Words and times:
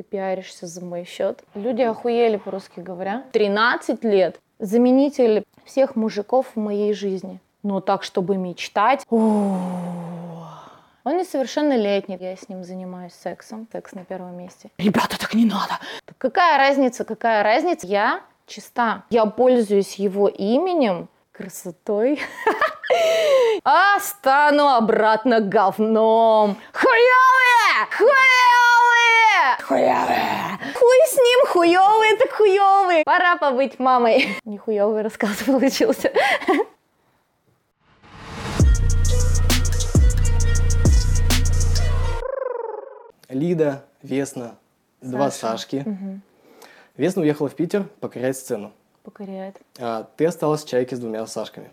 Ты 0.00 0.04
пиаришься 0.04 0.66
за 0.66 0.82
мой 0.82 1.04
счет. 1.04 1.44
Люди 1.54 1.82
охуели, 1.82 2.38
по-русски 2.38 2.80
говоря. 2.80 3.24
13 3.32 4.02
лет. 4.02 4.40
Заменитель 4.58 5.44
всех 5.66 5.94
мужиков 5.94 6.46
в 6.54 6.58
моей 6.58 6.94
жизни. 6.94 7.38
Но 7.62 7.82
так, 7.82 8.02
чтобы 8.02 8.38
мечтать. 8.38 9.04
Он 9.10 9.58
несовершеннолетний, 11.04 12.16
я 12.18 12.34
с 12.34 12.48
ним 12.48 12.64
занимаюсь 12.64 13.12
сексом. 13.12 13.68
Секс 13.70 13.92
на 13.92 14.06
первом 14.06 14.38
месте. 14.38 14.70
Ребята, 14.78 15.18
так 15.18 15.34
не 15.34 15.44
надо. 15.44 15.78
Какая 16.16 16.56
разница, 16.56 17.04
какая 17.04 17.42
разница? 17.42 17.86
Я 17.86 18.22
чиста. 18.46 19.02
Я 19.10 19.26
пользуюсь 19.26 19.96
его 19.96 20.28
именем, 20.28 21.10
красотой. 21.32 22.20
А 23.62 24.00
стану 24.00 24.66
обратно 24.68 25.40
говном. 25.40 26.56
Хуёвые! 26.72 27.86
Хуёвые! 27.96 28.49
Хуёвые! 29.70 30.58
Хуй 30.74 30.98
с 31.06 31.14
ним, 31.16 31.46
хуёвые 31.46 32.16
так 32.16 32.32
хуёвые. 32.32 33.04
Пора 33.04 33.36
побыть 33.36 33.78
мамой. 33.78 34.26
Не 34.44 34.58
хуёвый 34.58 35.02
рассказ 35.02 35.36
получился. 35.46 36.10
Лида, 43.28 43.84
Весна, 44.02 44.56
два 45.00 45.30
Саша. 45.30 45.58
Сашки. 45.58 45.86
Весна 46.96 47.22
уехала 47.22 47.48
в 47.48 47.54
Питер 47.54 47.84
покорять 48.00 48.36
сцену. 48.36 48.72
Покоряет. 49.04 49.56
А 49.78 50.08
ты 50.16 50.26
осталась 50.26 50.64
в 50.64 50.68
чайке 50.68 50.96
с 50.96 50.98
двумя 50.98 51.24
Сашками. 51.26 51.70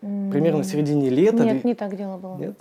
Примерно 0.00 0.62
в 0.62 0.64
середине 0.66 1.10
лета... 1.10 1.44
Нет, 1.44 1.62
ты- 1.62 1.68
не 1.68 1.74
так 1.74 1.96
дело 1.96 2.16
было. 2.16 2.36
Нет? 2.36 2.56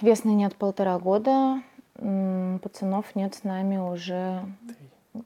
Весны 0.00 0.30
нет 0.30 0.56
полтора 0.56 0.98
года. 0.98 1.62
Пацанов 1.94 3.14
нет 3.14 3.34
с 3.34 3.44
нами 3.44 3.76
уже 3.76 4.42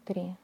три. 0.04 0.34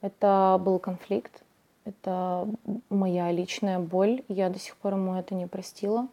Это 0.00 0.58
был 0.58 0.78
конфликт. 0.78 1.42
Это 1.84 2.48
моя 2.88 3.30
личная 3.30 3.78
боль. 3.78 4.22
Я 4.28 4.48
до 4.48 4.58
сих 4.58 4.76
пор 4.76 4.94
ему 4.94 5.14
это 5.14 5.34
не 5.34 5.46
простила. 5.46 6.08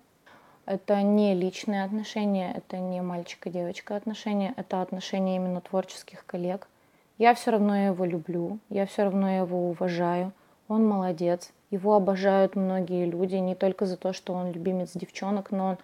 Это 0.66 1.02
не 1.02 1.34
личные 1.34 1.84
отношения, 1.84 2.54
это 2.56 2.78
не 2.78 3.02
мальчик 3.02 3.48
и 3.48 3.50
девочка 3.50 3.98
отношения, 3.98 4.54
это 4.56 4.82
отношения 4.82 5.36
именно 5.36 5.60
творческих 5.60 6.26
коллег. 6.26 6.70
Я 7.18 7.34
все 7.34 7.52
равно 7.52 7.76
его 7.76 8.06
люблю, 8.06 8.60
я 8.70 8.86
все 8.86 9.04
равно 9.04 9.30
его 9.30 9.70
уважаю. 9.70 10.32
Он 10.70 10.88
молодец. 10.88 11.52
Его 11.70 11.96
обожают 11.96 12.56
многие 12.56 13.06
люди, 13.06 13.36
не 13.36 13.56
только 13.56 13.86
за 13.86 13.98
то, 13.98 14.14
что 14.14 14.34
он 14.34 14.52
любимец 14.52 14.92
девчонок, 14.94 15.52
но 15.52 15.66
он 15.72 15.78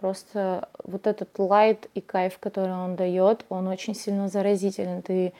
просто 0.00 0.68
вот 0.84 1.06
этот 1.06 1.38
лайт 1.38 1.88
и 1.94 2.00
кайф, 2.00 2.38
который 2.38 2.72
он 2.72 2.96
дает, 2.96 3.44
он 3.48 3.66
очень 3.68 3.94
сильно 3.94 4.28
заразителен. 4.28 5.02
Ты 5.02 5.32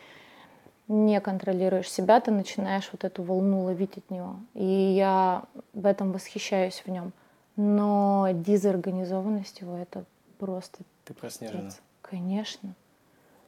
не 0.89 1.20
контролируешь 1.20 1.91
себя, 1.91 2.20
ты 2.20 2.31
начинаешь 2.31 2.89
вот 2.92 3.05
эту 3.05 3.23
волну 3.23 3.65
ловить 3.65 3.98
от 3.98 4.11
него. 4.11 4.37
И 4.55 4.65
я 4.65 5.45
в 5.75 5.87
этом 5.87 6.12
восхищаюсь 6.12 6.83
в 6.84 6.91
нем. 6.91 7.12
Но 7.56 8.28
дезорганизованность 8.33 9.61
его 9.61 9.77
это 9.77 10.05
просто 10.39 10.78
Ты 11.05 11.15
проснежена. 11.15 11.70
Конечно. 12.03 12.75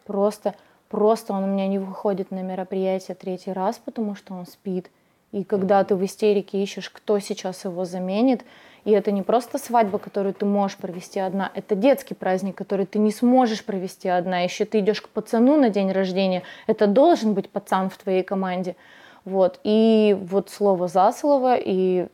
Просто, 0.05 0.55
просто 0.89 1.33
он 1.33 1.45
у 1.45 1.47
меня 1.47 1.69
не 1.69 1.79
выходит 1.79 2.31
на 2.31 2.43
мероприятие 2.43 3.15
третий 3.15 3.53
раз, 3.53 3.79
потому 3.79 4.15
что 4.15 4.35
он 4.35 4.47
спит. 4.47 4.91
И 5.33 5.45
когда 5.45 5.85
ты 5.85 5.95
в 5.95 6.05
истерике 6.05 6.63
ищешь, 6.63 6.91
кто 6.91 7.19
сейчас 7.21 7.65
его 7.65 7.85
заменит, 7.85 8.45
и 8.85 8.93
это 8.93 9.13
не 9.13 9.23
просто 9.23 9.59
свадьба, 9.59 9.99
которую 9.99 10.35
ты 10.35 10.47
можешь 10.47 10.77
провести 10.77 11.21
одна, 11.21 11.51
это 11.55 11.75
детский 11.75 12.15
праздник, 12.15 12.57
который 12.57 12.87
ты 12.87 12.99
не 12.99 13.11
сможешь 13.11 13.65
провести 13.65 14.09
одна. 14.09 14.41
Еще 14.41 14.65
ты 14.65 14.81
идешь 14.81 15.01
к 15.03 15.09
пацану 15.09 15.57
на 15.57 15.71
день 15.71 15.93
рождения, 15.93 16.43
это 16.67 16.87
должен 16.87 17.35
быть 17.35 17.51
пацан 17.51 17.91
в 17.91 17.97
твоей 17.99 18.23
команде. 18.23 18.77
Вот. 19.25 19.61
И 19.65 20.17
вот 20.21 20.51
слово 20.51 20.89
за 20.89 21.13
слово, 21.13 21.57
и 21.57 22.09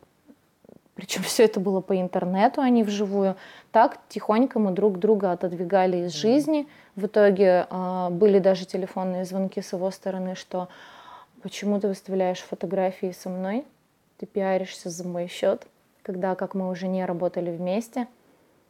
причем 0.95 1.21
все 1.21 1.45
это 1.45 1.59
было 1.59 1.79
по 1.79 1.99
интернету, 1.99 2.59
а 2.59 2.69
не 2.69 2.83
вживую. 2.83 3.35
Так 3.71 3.99
тихонько 4.09 4.57
мы 4.57 4.71
друг 4.71 4.97
друга 4.97 5.31
отодвигали 5.31 6.05
из 6.05 6.13
жизни. 6.13 6.67
В 6.95 7.05
итоге 7.05 7.67
а, 7.69 8.09
были 8.09 8.39
даже 8.39 8.65
телефонные 8.65 9.23
звонки 9.23 9.61
с 9.61 9.73
его 9.73 9.91
стороны, 9.91 10.35
что 10.35 10.69
почему 11.43 11.79
ты 11.79 11.87
выставляешь 11.87 12.39
фотографии 12.39 13.11
со 13.11 13.29
мной, 13.29 13.63
ты 14.17 14.25
пиаришься 14.25 14.89
за 14.89 15.07
мой 15.07 15.27
счет, 15.27 15.67
когда, 16.07 16.35
как 16.35 16.55
мы 16.55 16.69
уже 16.69 16.87
не 16.87 17.05
работали 17.05 17.51
вместе. 17.51 18.07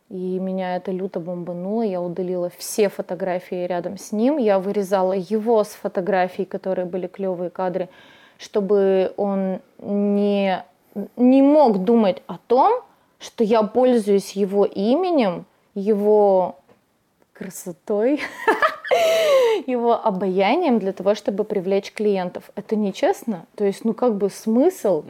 И 0.09 0.39
меня 0.39 0.75
это 0.75 0.91
люто 0.91 1.19
бомбануло. 1.19 1.83
Я 1.83 2.01
удалила 2.01 2.49
все 2.49 2.89
фотографии 2.89 3.67
рядом 3.67 3.97
с 3.97 4.11
ним. 4.11 4.37
Я 4.37 4.57
вырезала 4.57 5.13
его 5.13 5.63
с 5.63 5.67
фотографий, 5.67 6.45
которые 6.45 6.85
были 6.85 7.05
клевые 7.05 7.51
кадры, 7.51 7.89
чтобы 8.39 9.13
он 9.17 9.59
не, 9.77 10.63
не 11.15 11.41
мог 11.43 11.83
думать 11.83 12.23
о 12.25 12.39
том, 12.47 12.81
что 13.19 13.43
я 13.43 13.61
пользуюсь 13.61 14.31
его 14.31 14.65
именем, 14.65 15.45
его 15.75 16.55
красотой, 17.33 18.19
его 19.67 19.93
обаянием 19.93 20.79
для 20.79 20.91
того, 20.91 21.13
чтобы 21.13 21.43
привлечь 21.43 21.91
клиентов. 21.91 22.49
Это 22.55 22.75
нечестно. 22.75 23.45
То 23.55 23.63
есть, 23.63 23.85
ну 23.85 23.93
как 23.93 24.15
бы 24.15 24.31
смысл? 24.31 25.03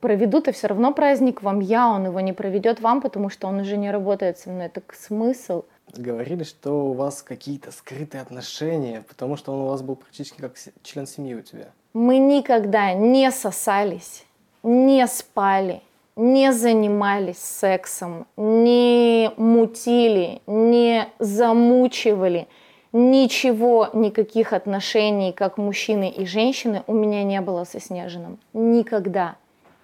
Проведу-то 0.00 0.52
все 0.52 0.68
равно 0.68 0.92
праздник 0.92 1.42
вам 1.42 1.60
я, 1.60 1.88
он 1.88 2.06
его 2.06 2.20
не 2.20 2.32
проведет 2.32 2.80
вам, 2.80 3.00
потому 3.00 3.30
что 3.30 3.48
он 3.48 3.60
уже 3.60 3.76
не 3.76 3.90
работает 3.90 4.38
со 4.38 4.50
мной. 4.50 4.68
Так 4.68 4.94
смысл? 4.94 5.64
Говорили, 5.96 6.44
что 6.44 6.90
у 6.90 6.92
вас 6.92 7.22
какие-то 7.22 7.72
скрытые 7.72 8.22
отношения, 8.22 9.04
потому 9.08 9.36
что 9.36 9.52
он 9.52 9.60
у 9.60 9.66
вас 9.68 9.82
был 9.82 9.96
практически 9.96 10.40
как 10.40 10.54
член 10.82 11.06
семьи 11.06 11.34
у 11.34 11.40
тебя. 11.40 11.68
Мы 11.94 12.18
никогда 12.18 12.92
не 12.92 13.30
сосались, 13.30 14.24
не 14.62 15.06
спали, 15.06 15.82
не 16.14 16.52
занимались 16.52 17.38
сексом, 17.38 18.26
не 18.36 19.32
мутили, 19.36 20.42
не 20.46 21.08
замучивали. 21.18 22.46
Ничего, 22.92 23.88
никаких 23.92 24.52
отношений, 24.52 25.32
как 25.32 25.58
мужчины 25.58 26.08
и 26.08 26.24
женщины, 26.24 26.82
у 26.86 26.94
меня 26.94 27.22
не 27.22 27.40
было 27.40 27.64
со 27.64 27.80
Снежиным. 27.80 28.38
Никогда. 28.52 29.36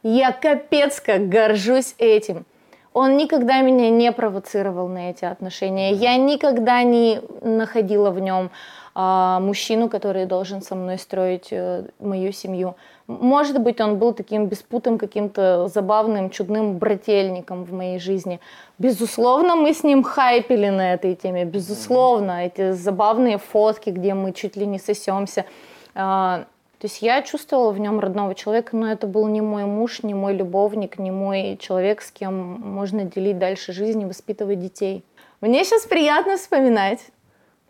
Я 0.05 0.33
капец 0.33 1.01
как 1.01 1.31
горжусь 1.31 1.95
этим. 1.97 2.45
Он 2.93 3.17
никогда 3.17 3.63
меня 3.63 3.89
не 3.89 4.13
провоцировал 4.13 4.87
на 4.87 5.11
эти 5.11 5.25
отношения. 5.25 5.93
Я 5.93 6.17
никогда 6.17 6.83
не 6.83 7.21
находила 7.41 8.11
в 8.11 8.21
нем 8.21 8.51
а, 8.95 9.41
мужчину, 9.41 9.89
который 9.89 10.27
должен 10.27 10.61
со 10.61 10.75
мной 10.77 10.99
строить 10.99 11.49
э, 11.51 11.87
мою 11.99 12.33
семью. 12.33 12.77
Может 13.07 13.61
быть, 13.61 13.81
он 13.81 13.99
был 13.99 14.13
таким 14.13 14.47
беспутым, 14.47 14.99
каким-то 14.99 15.69
забавным, 15.69 16.29
чудным 16.29 16.77
брательником 16.77 17.65
в 17.65 17.73
моей 17.73 17.99
жизни. 17.99 18.41
Безусловно, 18.79 19.57
мы 19.57 19.73
с 19.73 19.83
ним 19.85 20.03
хайпили 20.03 20.69
на 20.69 20.93
этой 20.93 21.15
теме. 21.15 21.47
Безусловно, 21.47 22.45
эти 22.47 22.73
забавные 22.73 23.39
фотки, 23.39 23.89
где 23.89 24.13
мы 24.13 24.33
чуть 24.33 24.55
ли 24.55 24.67
не 24.67 24.79
сосемся. 24.79 25.47
А, 25.95 26.45
то 26.85 26.87
есть 26.87 27.01
я 27.01 27.23
чувствовала 27.23 27.73
в 27.73 27.81
нем 27.81 27.99
родного 27.99 28.35
человека, 28.35 28.77
но 28.77 28.93
это 28.93 29.07
был 29.07 29.27
не 29.27 29.41
мой 29.41 29.65
муж, 29.65 30.03
не 30.03 30.13
мой 30.13 30.35
любовник, 30.35 30.99
не 30.99 31.11
мой 31.11 31.57
человек, 31.59 32.03
с 32.03 32.11
кем 32.11 32.35
можно 32.35 33.05
делить 33.05 33.39
дальше 33.39 33.73
жизнь 33.73 34.03
и 34.03 34.05
воспитывать 34.05 34.61
детей. 34.61 35.03
Мне 35.41 35.65
сейчас 35.65 35.87
приятно 35.87 36.37
вспоминать, 36.37 37.01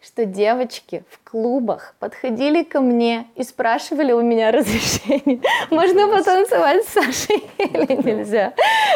что 0.02 0.24
девочки 0.24 1.04
в 1.08 1.30
клубах 1.30 1.94
подходили 2.00 2.64
ко 2.64 2.80
мне 2.80 3.28
и 3.36 3.44
спрашивали 3.44 4.10
у 4.10 4.20
меня 4.20 4.50
разрешение, 4.50 5.40
можно 5.70 6.08
потанцевать 6.08 6.84
с 6.84 6.88
Сашей 6.88 7.44
или 7.58 7.92
нельзя. 8.02 8.52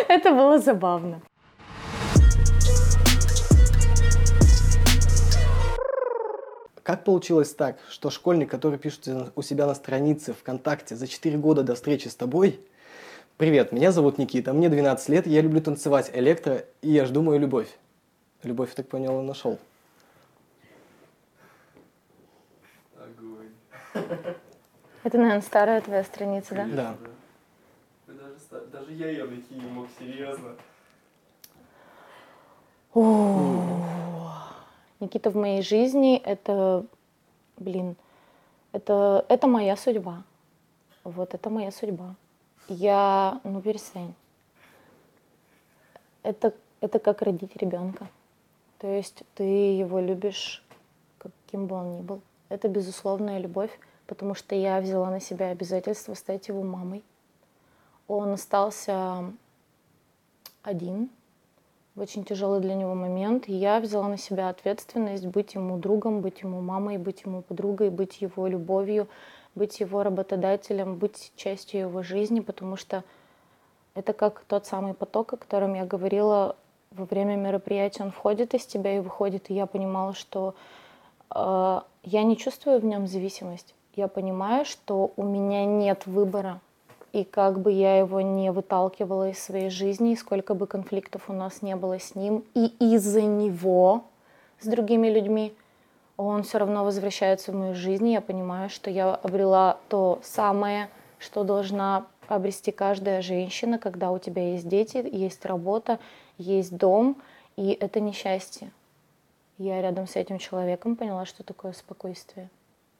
Это 0.08 0.32
было 0.32 0.58
забавно. 0.58 1.20
Как 6.88 7.04
получилось 7.04 7.52
так, 7.52 7.76
что 7.90 8.08
школьник, 8.08 8.50
который 8.50 8.78
пишет 8.78 9.06
у 9.36 9.42
себя 9.42 9.66
на 9.66 9.74
странице 9.74 10.32
ВКонтакте 10.32 10.96
за 10.96 11.06
4 11.06 11.36
года 11.36 11.62
до 11.62 11.74
встречи 11.74 12.08
с 12.08 12.14
тобой, 12.16 12.60
«Привет, 13.36 13.72
меня 13.72 13.92
зовут 13.92 14.16
Никита, 14.16 14.54
мне 14.54 14.70
12 14.70 15.10
лет, 15.10 15.26
я 15.26 15.42
люблю 15.42 15.60
танцевать 15.60 16.10
электро, 16.14 16.64
и 16.80 16.90
я 16.90 17.04
жду 17.04 17.20
мою 17.20 17.40
любовь». 17.40 17.68
Любовь, 18.42 18.70
я 18.70 18.76
так 18.76 18.88
понял, 18.88 19.16
он 19.16 19.26
нашел. 19.26 19.58
Огонь. 22.96 23.50
Это, 25.02 25.18
наверное, 25.18 25.42
старая 25.42 25.82
твоя 25.82 26.04
страница, 26.04 26.54
да? 26.54 26.64
Да. 26.64 26.96
Да 28.06 28.14
даже, 28.14 28.66
даже 28.68 28.92
я 28.94 29.10
ее 29.10 29.24
найти 29.24 29.52
не 29.52 29.68
мог, 29.68 29.88
серьезно. 29.98 30.56
Никита 35.00 35.30
в 35.30 35.36
моей 35.36 35.62
жизни 35.62 36.16
это, 36.16 36.84
блин, 37.56 37.96
это, 38.72 39.24
это 39.28 39.46
моя 39.46 39.76
судьба. 39.76 40.24
Вот 41.04 41.34
это 41.34 41.50
моя 41.50 41.70
судьба. 41.70 42.16
Я, 42.68 43.40
ну 43.44 43.60
перестань. 43.62 44.12
Это, 46.22 46.52
это 46.80 46.98
как 46.98 47.22
родить 47.22 47.56
ребенка. 47.56 48.08
То 48.78 48.88
есть 48.88 49.22
ты 49.34 49.44
его 49.44 50.00
любишь, 50.00 50.64
каким 51.18 51.66
бы 51.66 51.76
он 51.76 51.96
ни 51.96 52.00
был. 52.02 52.20
Это 52.48 52.68
безусловная 52.68 53.38
любовь, 53.38 53.70
потому 54.06 54.34
что 54.34 54.54
я 54.54 54.80
взяла 54.80 55.10
на 55.10 55.20
себя 55.20 55.48
обязательство 55.48 56.14
стать 56.14 56.48
его 56.48 56.62
мамой. 56.62 57.02
Он 58.08 58.32
остался 58.32 59.32
один 60.62 61.10
в 61.98 62.00
очень 62.00 62.24
тяжелый 62.24 62.60
для 62.60 62.74
него 62.74 62.94
момент. 62.94 63.48
И 63.48 63.52
я 63.52 63.80
взяла 63.80 64.08
на 64.08 64.16
себя 64.16 64.48
ответственность 64.48 65.26
быть 65.26 65.54
ему 65.54 65.76
другом, 65.76 66.20
быть 66.20 66.42
ему 66.42 66.60
мамой, 66.60 66.96
быть 66.96 67.22
ему 67.22 67.42
подругой, 67.42 67.90
быть 67.90 68.20
его 68.20 68.46
любовью, 68.46 69.08
быть 69.54 69.80
его 69.80 70.02
работодателем, 70.02 70.96
быть 70.96 71.32
частью 71.36 71.80
его 71.80 72.02
жизни, 72.02 72.40
потому 72.40 72.76
что 72.76 73.02
это 73.94 74.12
как 74.12 74.44
тот 74.46 74.64
самый 74.66 74.94
поток, 74.94 75.32
о 75.32 75.36
котором 75.36 75.74
я 75.74 75.84
говорила 75.84 76.56
во 76.92 77.04
время 77.04 77.34
мероприятия. 77.34 78.04
Он 78.04 78.12
входит 78.12 78.54
из 78.54 78.64
тебя 78.64 78.96
и 78.96 79.00
выходит, 79.00 79.50
и 79.50 79.54
я 79.54 79.66
понимала, 79.66 80.14
что 80.14 80.54
э, 81.34 81.80
я 82.04 82.22
не 82.22 82.36
чувствую 82.36 82.80
в 82.80 82.84
нем 82.84 83.08
зависимость. 83.08 83.74
Я 83.96 84.06
понимаю, 84.06 84.64
что 84.64 85.12
у 85.16 85.24
меня 85.24 85.64
нет 85.64 86.06
выбора, 86.06 86.60
и 87.12 87.24
как 87.24 87.60
бы 87.60 87.72
я 87.72 87.98
его 87.98 88.20
не 88.20 88.52
выталкивала 88.52 89.30
из 89.30 89.38
своей 89.38 89.70
жизни, 89.70 90.12
и 90.12 90.16
сколько 90.16 90.54
бы 90.54 90.66
конфликтов 90.66 91.28
у 91.28 91.32
нас 91.32 91.62
не 91.62 91.76
было 91.76 91.98
с 91.98 92.14
ним, 92.14 92.44
и 92.54 92.66
из-за 92.78 93.22
него 93.22 94.04
с 94.60 94.66
другими 94.66 95.08
людьми, 95.08 95.54
он 96.16 96.42
все 96.42 96.58
равно 96.58 96.84
возвращается 96.84 97.52
в 97.52 97.54
мою 97.54 97.74
жизнь. 97.74 98.08
Я 98.08 98.20
понимаю, 98.20 98.68
что 98.68 98.90
я 98.90 99.14
обрела 99.14 99.78
то 99.88 100.18
самое, 100.22 100.88
что 101.18 101.44
должна 101.44 102.06
обрести 102.26 102.72
каждая 102.72 103.22
женщина, 103.22 103.78
когда 103.78 104.10
у 104.10 104.18
тебя 104.18 104.52
есть 104.52 104.68
дети, 104.68 105.08
есть 105.10 105.46
работа, 105.46 105.98
есть 106.36 106.76
дом, 106.76 107.16
и 107.56 107.76
это 107.80 108.00
несчастье. 108.00 108.70
Я 109.58 109.80
рядом 109.80 110.06
с 110.06 110.14
этим 110.14 110.38
человеком 110.38 110.94
поняла, 110.94 111.24
что 111.24 111.42
такое 111.42 111.72
спокойствие. 111.72 112.48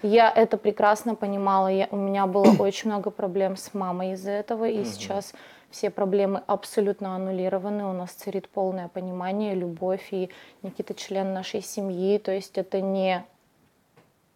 Я 0.03 0.31
это 0.31 0.57
прекрасно 0.59 1.17
понимала. 1.17 1.69
Я, 1.69 1.89
у 1.91 1.97
меня 1.97 2.27
было 2.27 2.45
очень 2.59 2.91
много 2.91 3.11
проблем 3.11 3.57
с 3.57 3.75
мамой 3.75 4.13
из-за 4.13 4.31
этого, 4.31 4.69
и 4.69 4.85
сейчас 4.85 5.33
все 5.71 5.91
проблемы 5.91 6.43
абсолютно 6.47 7.17
аннулированы. 7.17 7.85
У 7.85 7.93
нас 7.93 8.13
царит 8.13 8.49
полное 8.49 8.89
понимание, 8.89 9.55
любовь, 9.55 10.09
и 10.13 10.31
Никита 10.63 10.95
член 10.95 11.33
нашей 11.33 11.63
семьи. 11.63 12.19
То 12.19 12.33
есть 12.33 12.57
это 12.59 12.81
не... 12.81 13.25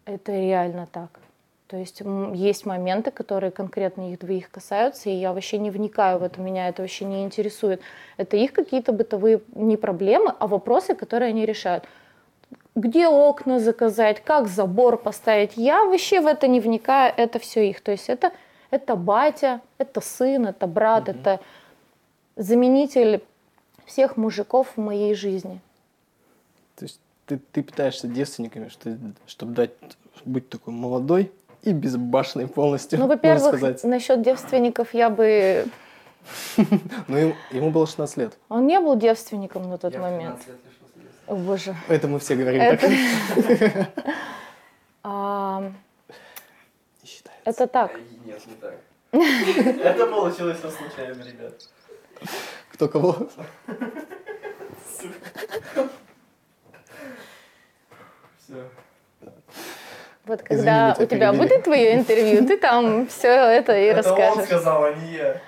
Это 0.05 0.33
реально 0.33 0.85
так. 0.91 1.21
То 1.67 1.77
есть 1.77 2.03
есть 2.33 2.65
моменты, 2.65 3.09
которые 3.09 3.49
конкретно 3.49 4.11
их 4.11 4.19
двоих 4.19 4.51
касаются, 4.51 5.09
и 5.09 5.13
я 5.13 5.33
вообще 5.33 5.57
не 5.57 5.71
вникаю 5.71 6.19
в 6.19 6.23
это, 6.23 6.39
меня 6.41 6.67
это 6.67 6.83
вообще 6.83 7.05
не 7.05 7.23
интересует. 7.23 7.81
Это 8.17 8.37
их 8.37 8.53
какие-то 8.53 8.91
бытовые 8.91 9.41
не 9.55 9.77
проблемы, 9.77 10.35
а 10.37 10.45
вопросы, 10.45 10.93
которые 10.93 11.29
они 11.29 11.45
решают 11.45 11.85
где 12.75 13.07
окна 13.07 13.59
заказать, 13.59 14.23
как 14.23 14.47
забор 14.47 14.97
поставить. 14.97 15.57
Я 15.57 15.85
вообще 15.85 16.21
в 16.21 16.27
это 16.27 16.47
не 16.47 16.59
вникаю, 16.59 17.13
это 17.15 17.39
все 17.39 17.69
их. 17.69 17.81
То 17.81 17.91
есть 17.91 18.09
это, 18.09 18.31
это 18.71 18.95
батя, 18.95 19.61
это 19.77 20.01
сын, 20.01 20.47
это 20.47 20.67
брат, 20.67 21.09
mm 21.09 21.11
это 21.11 21.39
заменитель 22.35 23.21
всех 23.85 24.17
мужиков 24.17 24.73
в 24.75 24.79
моей 24.79 25.13
жизни. 25.13 25.59
То 26.75 26.85
есть 26.85 26.99
ты, 27.25 27.39
ты 27.51 27.61
питаешься 27.61 28.07
девственниками, 28.07 28.69
что, 28.69 28.97
чтобы 29.27 29.53
дать 29.53 29.71
быть 30.25 30.49
такой 30.49 30.73
молодой 30.73 31.31
и 31.63 31.71
безбашенной 31.71 32.47
полностью. 32.47 32.99
Ну, 32.99 33.07
во-первых, 33.07 33.83
насчет 33.83 34.21
девственников 34.21 34.93
я 34.93 35.09
бы... 35.09 35.65
Ну, 37.07 37.33
ему 37.51 37.71
было 37.71 37.85
16 37.85 38.17
лет. 38.17 38.37
Он 38.49 38.65
не 38.65 38.79
был 38.79 38.95
девственником 38.95 39.69
на 39.69 39.77
тот 39.77 39.97
момент. 39.97 40.39
О, 41.27 41.35
боже. 41.35 41.75
Это 41.87 42.07
мы 42.07 42.19
все 42.19 42.35
говорим 42.35 42.61
Это... 42.61 42.81
так. 42.81 42.91
Не 47.03 47.07
считается. 47.07 47.41
Это 47.45 47.67
так. 47.67 47.99
Нет, 48.25 48.41
не 48.47 48.55
так. 48.55 48.75
Это 49.13 50.07
получилось 50.07 50.59
случайно, 50.59 51.21
ребят. 51.23 51.53
Кто 52.71 52.87
кого? 52.87 53.29
Все. 54.87 55.09
Вот 60.25 60.41
когда 60.41 60.95
у 60.97 61.05
тебя 61.05 61.33
будет 61.33 61.63
твое 61.63 61.95
интервью, 61.95 62.47
ты 62.47 62.57
там 62.57 63.07
все 63.07 63.27
это 63.27 63.77
и 63.77 63.91
расскажешь. 63.91 64.31
Это 64.31 64.39
он 64.39 64.45
сказал, 64.45 64.85
а 64.85 64.93
не 64.93 65.15
я. 65.15 65.41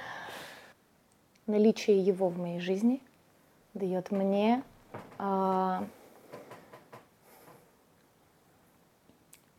Наличие 1.48 2.00
его 2.00 2.28
в 2.28 2.38
моей 2.38 2.60
жизни 2.60 3.02
дает 3.74 4.12
мне 4.12 4.64
а, 4.64 4.75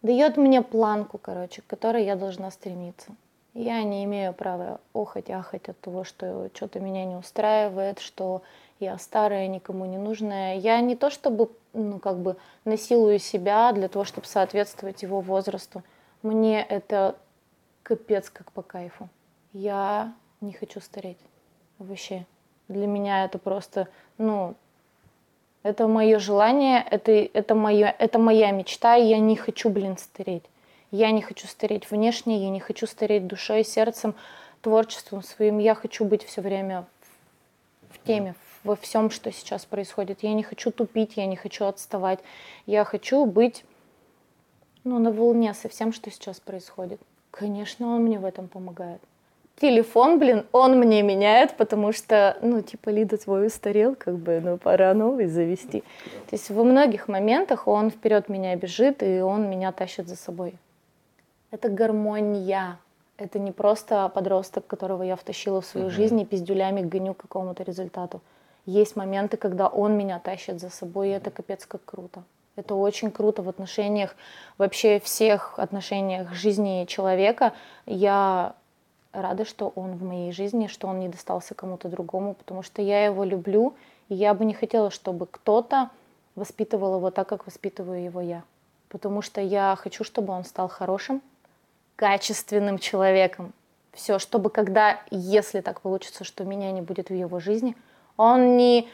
дает 0.07 0.37
мне 0.37 0.63
планку, 0.63 1.19
короче, 1.19 1.63
к 1.63 1.67
которой 1.67 2.05
я 2.05 2.17
должна 2.17 2.51
стремиться. 2.51 3.11
Я 3.55 3.83
не 3.83 4.05
имею 4.05 4.33
права 4.35 4.81
охать, 4.93 5.31
ахать 5.31 5.69
от 5.69 5.81
того, 5.81 6.05
что 6.05 6.51
что-то 6.55 6.79
меня 6.79 7.05
не 7.05 7.17
устраивает, 7.17 7.99
что 7.99 8.43
я 8.81 8.99
старая, 8.99 9.49
никому 9.49 9.87
не 9.87 9.97
нужная. 9.97 10.57
Я 10.57 10.81
не 10.81 10.95
то 10.95 11.11
чтобы, 11.11 11.51
ну, 11.73 11.99
как 11.99 12.19
бы 12.19 12.37
насилую 12.65 13.19
себя 13.19 13.73
для 13.73 13.89
того, 13.89 14.05
чтобы 14.05 14.27
соответствовать 14.27 15.03
его 15.03 15.21
возрасту. 15.21 15.83
Мне 16.23 16.63
это 16.63 17.17
капец 17.83 18.29
как 18.31 18.53
по 18.53 18.63
кайфу. 18.63 19.09
Я 19.53 20.13
не 20.41 20.53
хочу 20.53 20.81
стареть. 20.81 21.19
Вообще. 21.79 22.27
Для 22.69 22.87
меня 22.87 23.25
это 23.25 23.39
просто, 23.39 23.89
ну, 24.19 24.55
это 25.67 25.89
мое 25.89 26.19
желание, 26.19 26.87
это, 26.91 27.11
это, 27.13 27.55
мое, 27.55 27.95
это 27.99 28.19
моя 28.19 28.53
мечта, 28.53 28.97
и 28.97 29.07
я 29.07 29.19
не 29.19 29.35
хочу, 29.35 29.69
блин, 29.69 29.99
стареть. 29.99 30.45
Я 30.93 31.11
не 31.11 31.23
хочу 31.23 31.49
стареть 31.49 31.91
внешне, 31.91 32.45
я 32.45 32.51
не 32.51 32.61
хочу 32.61 32.87
стареть 32.87 33.27
душой, 33.27 33.65
сердцем, 33.65 34.15
творчеством 34.61 35.23
своим. 35.23 35.59
Я 35.59 35.75
хочу 35.75 36.05
быть 36.05 36.25
все 36.25 36.41
время 36.41 36.87
в 37.91 38.07
теме, 38.07 38.37
во 38.63 38.77
всем, 38.77 39.11
что 39.11 39.33
сейчас 39.33 39.65
происходит. 39.65 40.23
Я 40.23 40.35
не 40.35 40.45
хочу 40.45 40.71
тупить, 40.71 41.17
я 41.17 41.27
не 41.27 41.37
хочу 41.37 41.65
отставать. 41.65 42.21
Я 42.67 42.85
хочу 42.85 43.27
быть 43.27 43.65
ну, 44.85 45.01
на 45.01 45.11
волне 45.11 45.53
со 45.53 45.69
всем, 45.69 45.93
что 45.93 46.13
сейчас 46.13 46.39
происходит. 46.39 47.01
Конечно, 47.33 47.97
он 47.97 48.05
мне 48.05 48.21
в 48.21 48.25
этом 48.25 48.47
помогает 48.47 49.01
телефон, 49.61 50.19
блин, 50.19 50.47
он 50.53 50.79
мне 50.79 51.03
меняет, 51.03 51.57
потому 51.57 51.93
что, 51.93 52.37
ну, 52.43 52.63
типа, 52.63 52.91
Лида 52.91 53.17
твой 53.17 53.47
устарел, 53.47 53.95
как 53.95 54.17
бы, 54.17 54.41
ну, 54.41 54.59
пора 54.59 54.95
новый 54.95 55.27
завести. 55.27 55.81
То 56.29 56.37
есть 56.37 56.51
во 56.51 56.65
многих 56.65 57.09
моментах 57.09 57.67
он 57.67 57.91
вперед 57.91 58.29
меня 58.29 58.55
бежит, 58.57 59.03
и 59.03 59.21
он 59.21 59.49
меня 59.49 59.73
тащит 59.73 60.09
за 60.09 60.17
собой. 60.17 60.55
Это 61.51 61.69
гармония. 61.69 62.79
Это 63.19 63.39
не 63.39 63.51
просто 63.51 64.11
подросток, 64.15 64.67
которого 64.67 65.03
я 65.03 65.17
втащила 65.17 65.63
в 65.63 65.67
свою 65.67 65.87
uh-huh. 65.87 65.91
жизнь 65.91 66.21
и 66.21 66.27
пиздюлями 66.27 66.83
гоню 66.83 67.15
к 67.15 67.23
какому-то 67.23 67.63
результату. 67.63 68.21
Есть 68.67 68.95
моменты, 68.95 69.39
когда 69.39 69.69
он 69.69 69.97
меня 69.97 70.19
тащит 70.19 70.61
за 70.61 70.69
собой, 70.69 71.09
и 71.09 71.13
это 71.13 71.31
капец 71.31 71.65
как 71.65 71.83
круто. 71.85 72.25
Это 72.57 72.75
очень 72.75 73.11
круто 73.11 73.43
в 73.43 73.49
отношениях, 73.49 74.17
вообще 74.59 74.99
всех 75.01 75.59
отношениях 75.59 76.33
жизни 76.35 76.85
человека. 76.87 77.53
Я 77.87 78.55
рада, 79.23 79.45
что 79.45 79.73
он 79.75 79.97
в 79.97 80.03
моей 80.03 80.33
жизни, 80.33 80.67
что 80.67 80.89
он 80.89 81.01
не 81.01 81.09
достался 81.09 81.55
кому-то 81.55 81.89
другому, 81.89 82.35
потому 82.35 82.63
что 82.63 82.83
я 82.83 83.05
его 83.05 83.25
люблю, 83.25 83.75
и 84.09 84.15
я 84.15 84.35
бы 84.35 84.45
не 84.45 84.55
хотела, 84.55 84.91
чтобы 84.91 85.27
кто-то 85.27 85.91
воспитывал 86.35 86.97
его 86.97 87.11
так, 87.11 87.29
как 87.29 87.47
воспитываю 87.47 88.03
его 88.03 88.21
я. 88.21 88.43
Потому 88.89 89.23
что 89.23 89.41
я 89.41 89.77
хочу, 89.79 90.05
чтобы 90.05 90.33
он 90.33 90.45
стал 90.45 90.69
хорошим, 90.69 91.23
качественным 91.97 92.79
человеком. 92.79 93.53
Все, 93.93 94.19
чтобы 94.19 94.51
когда, 94.51 95.01
если 95.11 95.61
так 95.61 95.81
получится, 95.81 96.25
что 96.25 96.45
меня 96.45 96.71
не 96.71 96.83
будет 96.83 97.09
в 97.09 97.15
его 97.15 97.41
жизни, 97.41 97.75
он 98.17 98.57
не 98.57 98.89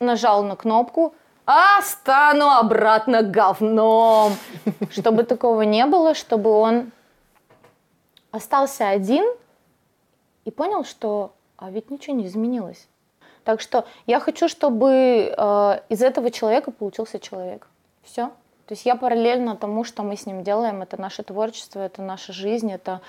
нажал 0.00 0.42
на 0.42 0.56
кнопку, 0.56 1.14
а 1.46 1.82
стану 1.82 2.48
обратно 2.48 3.22
говном. 3.22 4.32
Чтобы 4.90 5.24
такого 5.24 5.62
не 5.62 5.84
было, 5.86 6.14
чтобы 6.14 6.50
он 6.50 6.90
остался 8.34 8.88
один 8.88 9.24
и 10.44 10.50
понял, 10.50 10.84
что 10.84 11.32
а 11.56 11.70
ведь 11.70 11.90
ничего 11.90 12.16
не 12.16 12.26
изменилось. 12.26 12.88
Так 13.44 13.60
что 13.60 13.86
я 14.06 14.18
хочу, 14.18 14.48
чтобы 14.48 15.32
э, 15.36 15.80
из 15.88 16.02
этого 16.02 16.30
человека 16.30 16.70
получился 16.72 17.20
человек. 17.20 17.68
Все. 18.02 18.26
То 18.66 18.72
есть 18.72 18.86
я 18.86 18.96
параллельно 18.96 19.54
тому, 19.56 19.84
что 19.84 20.02
мы 20.02 20.16
с 20.16 20.26
ним 20.26 20.42
делаем, 20.42 20.82
это 20.82 21.00
наше 21.00 21.22
творчество, 21.22 21.80
это 21.80 22.02
наша 22.02 22.32
жизнь, 22.32 22.72
это 22.72 23.02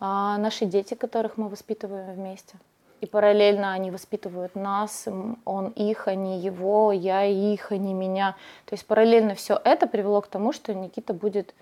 э, 0.00 0.04
наши 0.04 0.64
дети, 0.64 0.94
которых 0.94 1.36
мы 1.36 1.48
воспитываем 1.48 2.14
вместе. 2.14 2.54
И 3.02 3.06
параллельно 3.06 3.72
они 3.72 3.90
воспитывают 3.90 4.54
нас, 4.54 5.06
он 5.44 5.68
их, 5.68 6.08
они 6.08 6.38
его, 6.38 6.92
я 6.92 7.24
их, 7.24 7.72
они 7.72 7.92
меня. 7.92 8.36
То 8.64 8.74
есть 8.74 8.86
параллельно 8.86 9.34
все 9.34 9.60
это 9.62 9.86
привело 9.86 10.20
к 10.20 10.28
тому, 10.28 10.52
что 10.52 10.74
Никита 10.74 11.12
будет 11.12 11.54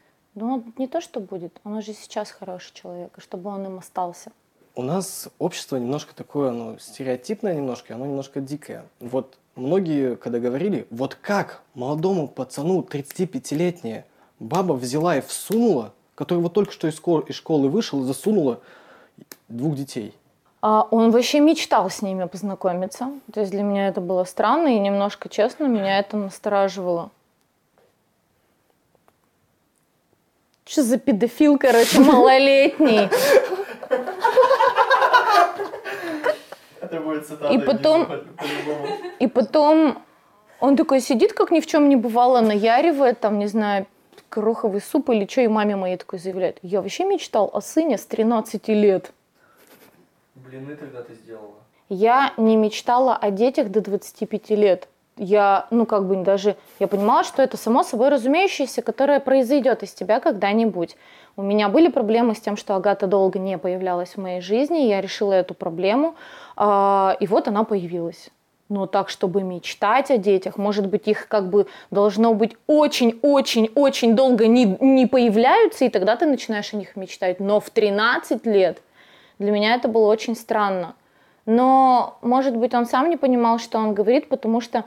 ну, 0.46 0.64
не 0.76 0.86
то, 0.86 1.00
что 1.00 1.20
будет, 1.20 1.60
он 1.64 1.74
уже 1.74 1.92
сейчас 1.92 2.30
хороший 2.30 2.72
человек, 2.74 3.10
и 3.16 3.20
чтобы 3.20 3.50
он 3.50 3.64
им 3.66 3.78
остался. 3.78 4.32
У 4.74 4.82
нас 4.82 5.28
общество 5.38 5.76
немножко 5.76 6.14
такое, 6.14 6.50
оно 6.50 6.78
стереотипное 6.78 7.54
немножко, 7.54 7.94
оно 7.94 8.06
немножко 8.06 8.40
дикое. 8.40 8.84
Вот 9.00 9.36
многие, 9.56 10.16
когда 10.16 10.38
говорили, 10.38 10.86
вот 10.90 11.16
как 11.16 11.62
молодому 11.74 12.28
пацану 12.28 12.80
35-летняя 12.80 14.06
баба 14.38 14.74
взяла 14.74 15.16
и 15.16 15.20
всунула, 15.20 15.92
который 16.14 16.38
вот 16.38 16.52
только 16.52 16.72
что 16.72 16.88
из 16.88 16.94
школы, 16.94 17.68
вышел 17.68 18.02
и 18.02 18.06
засунула 18.06 18.60
двух 19.48 19.74
детей. 19.74 20.14
А 20.60 20.86
он 20.90 21.10
вообще 21.10 21.40
мечтал 21.40 21.88
с 21.90 22.02
ними 22.02 22.24
познакомиться. 22.26 23.10
То 23.32 23.40
есть 23.40 23.52
для 23.52 23.62
меня 23.62 23.88
это 23.88 24.00
было 24.00 24.24
странно 24.24 24.68
и 24.68 24.78
немножко 24.78 25.28
честно 25.28 25.66
меня 25.66 26.00
это 26.00 26.16
настораживало. 26.16 27.10
Что 30.68 30.82
за 30.82 30.98
педофил, 30.98 31.58
короче, 31.58 31.98
малолетний? 31.98 33.08
Это 36.80 37.00
будет 37.00 37.26
цитата. 37.26 37.54
И 37.54 37.58
потом-. 37.58 38.06
И 39.18 39.26
потом 39.28 40.02
он 40.60 40.76
такой 40.76 41.00
сидит, 41.00 41.32
как 41.32 41.50
ни 41.50 41.60
в 41.60 41.66
чем 41.66 41.88
не 41.88 41.96
бывало, 41.96 42.40
наяривает, 42.40 43.18
там, 43.18 43.38
не 43.38 43.46
знаю, 43.46 43.86
гороховый 44.30 44.82
суп 44.82 45.08
или 45.08 45.26
что, 45.26 45.40
и 45.40 45.48
маме 45.48 45.74
моей 45.74 45.96
такой 45.96 46.18
заявляет. 46.18 46.58
Я 46.60 46.82
вообще 46.82 47.04
мечтал 47.04 47.50
о 47.54 47.62
сыне 47.62 47.96
с 47.96 48.04
13 48.04 48.68
лет. 48.68 49.12
Блины 50.34 50.76
тогда 50.76 51.00
ты 51.02 51.14
сделала. 51.14 51.54
Я 51.88 52.34
не 52.36 52.56
мечтала 52.56 53.16
о 53.16 53.30
детях 53.30 53.70
до 53.70 53.80
25 53.80 54.50
лет. 54.50 54.88
Я, 55.18 55.66
ну, 55.70 55.84
как 55.84 56.06
бы 56.06 56.16
даже, 56.16 56.56
я 56.78 56.86
понимала, 56.86 57.24
что 57.24 57.42
это 57.42 57.56
само 57.56 57.82
собой 57.82 58.08
разумеющееся, 58.08 58.82
которое 58.82 59.20
произойдет 59.20 59.82
из 59.82 59.92
тебя 59.92 60.20
когда-нибудь. 60.20 60.96
У 61.36 61.42
меня 61.42 61.68
были 61.68 61.88
проблемы 61.88 62.34
с 62.34 62.40
тем, 62.40 62.56
что 62.56 62.76
Агата 62.76 63.06
долго 63.06 63.38
не 63.38 63.58
появлялась 63.58 64.10
в 64.10 64.18
моей 64.18 64.40
жизни, 64.40 64.78
я 64.86 65.00
решила 65.00 65.32
эту 65.32 65.54
проблему, 65.54 66.14
а, 66.56 67.16
и 67.20 67.26
вот 67.26 67.48
она 67.48 67.64
появилась. 67.64 68.30
Но 68.68 68.86
так, 68.86 69.08
чтобы 69.08 69.42
мечтать 69.42 70.10
о 70.10 70.18
детях, 70.18 70.58
может 70.58 70.86
быть, 70.88 71.08
их 71.08 71.26
как 71.28 71.48
бы 71.48 71.66
должно 71.90 72.34
быть 72.34 72.56
очень-очень-очень 72.66 74.14
долго 74.14 74.46
не, 74.46 74.76
не 74.80 75.06
появляются, 75.06 75.86
и 75.86 75.88
тогда 75.88 76.16
ты 76.16 76.26
начинаешь 76.26 76.72
о 76.74 76.76
них 76.76 76.94
мечтать. 76.94 77.40
Но 77.40 77.60
в 77.60 77.70
13 77.70 78.44
лет 78.46 78.82
для 79.38 79.52
меня 79.52 79.74
это 79.74 79.88
было 79.88 80.06
очень 80.06 80.36
странно. 80.36 80.94
Но, 81.46 82.18
может 82.20 82.54
быть, 82.56 82.74
он 82.74 82.84
сам 82.84 83.08
не 83.08 83.16
понимал, 83.16 83.58
что 83.58 83.78
он 83.78 83.94
говорит, 83.94 84.28
потому 84.28 84.60
что, 84.60 84.84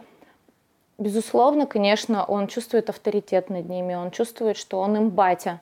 безусловно, 1.01 1.65
конечно, 1.65 2.23
он 2.23 2.47
чувствует 2.47 2.89
авторитет 2.89 3.49
над 3.49 3.67
ними, 3.67 3.95
он 3.95 4.11
чувствует, 4.11 4.55
что 4.55 4.79
он 4.79 4.95
им 4.95 5.09
батя, 5.09 5.61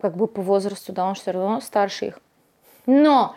как 0.00 0.16
бы 0.16 0.26
по 0.26 0.42
возрасту, 0.42 0.92
да, 0.92 1.06
он 1.06 1.14
все 1.14 1.30
равно 1.30 1.60
старше 1.60 2.06
их. 2.06 2.20
Но 2.86 3.34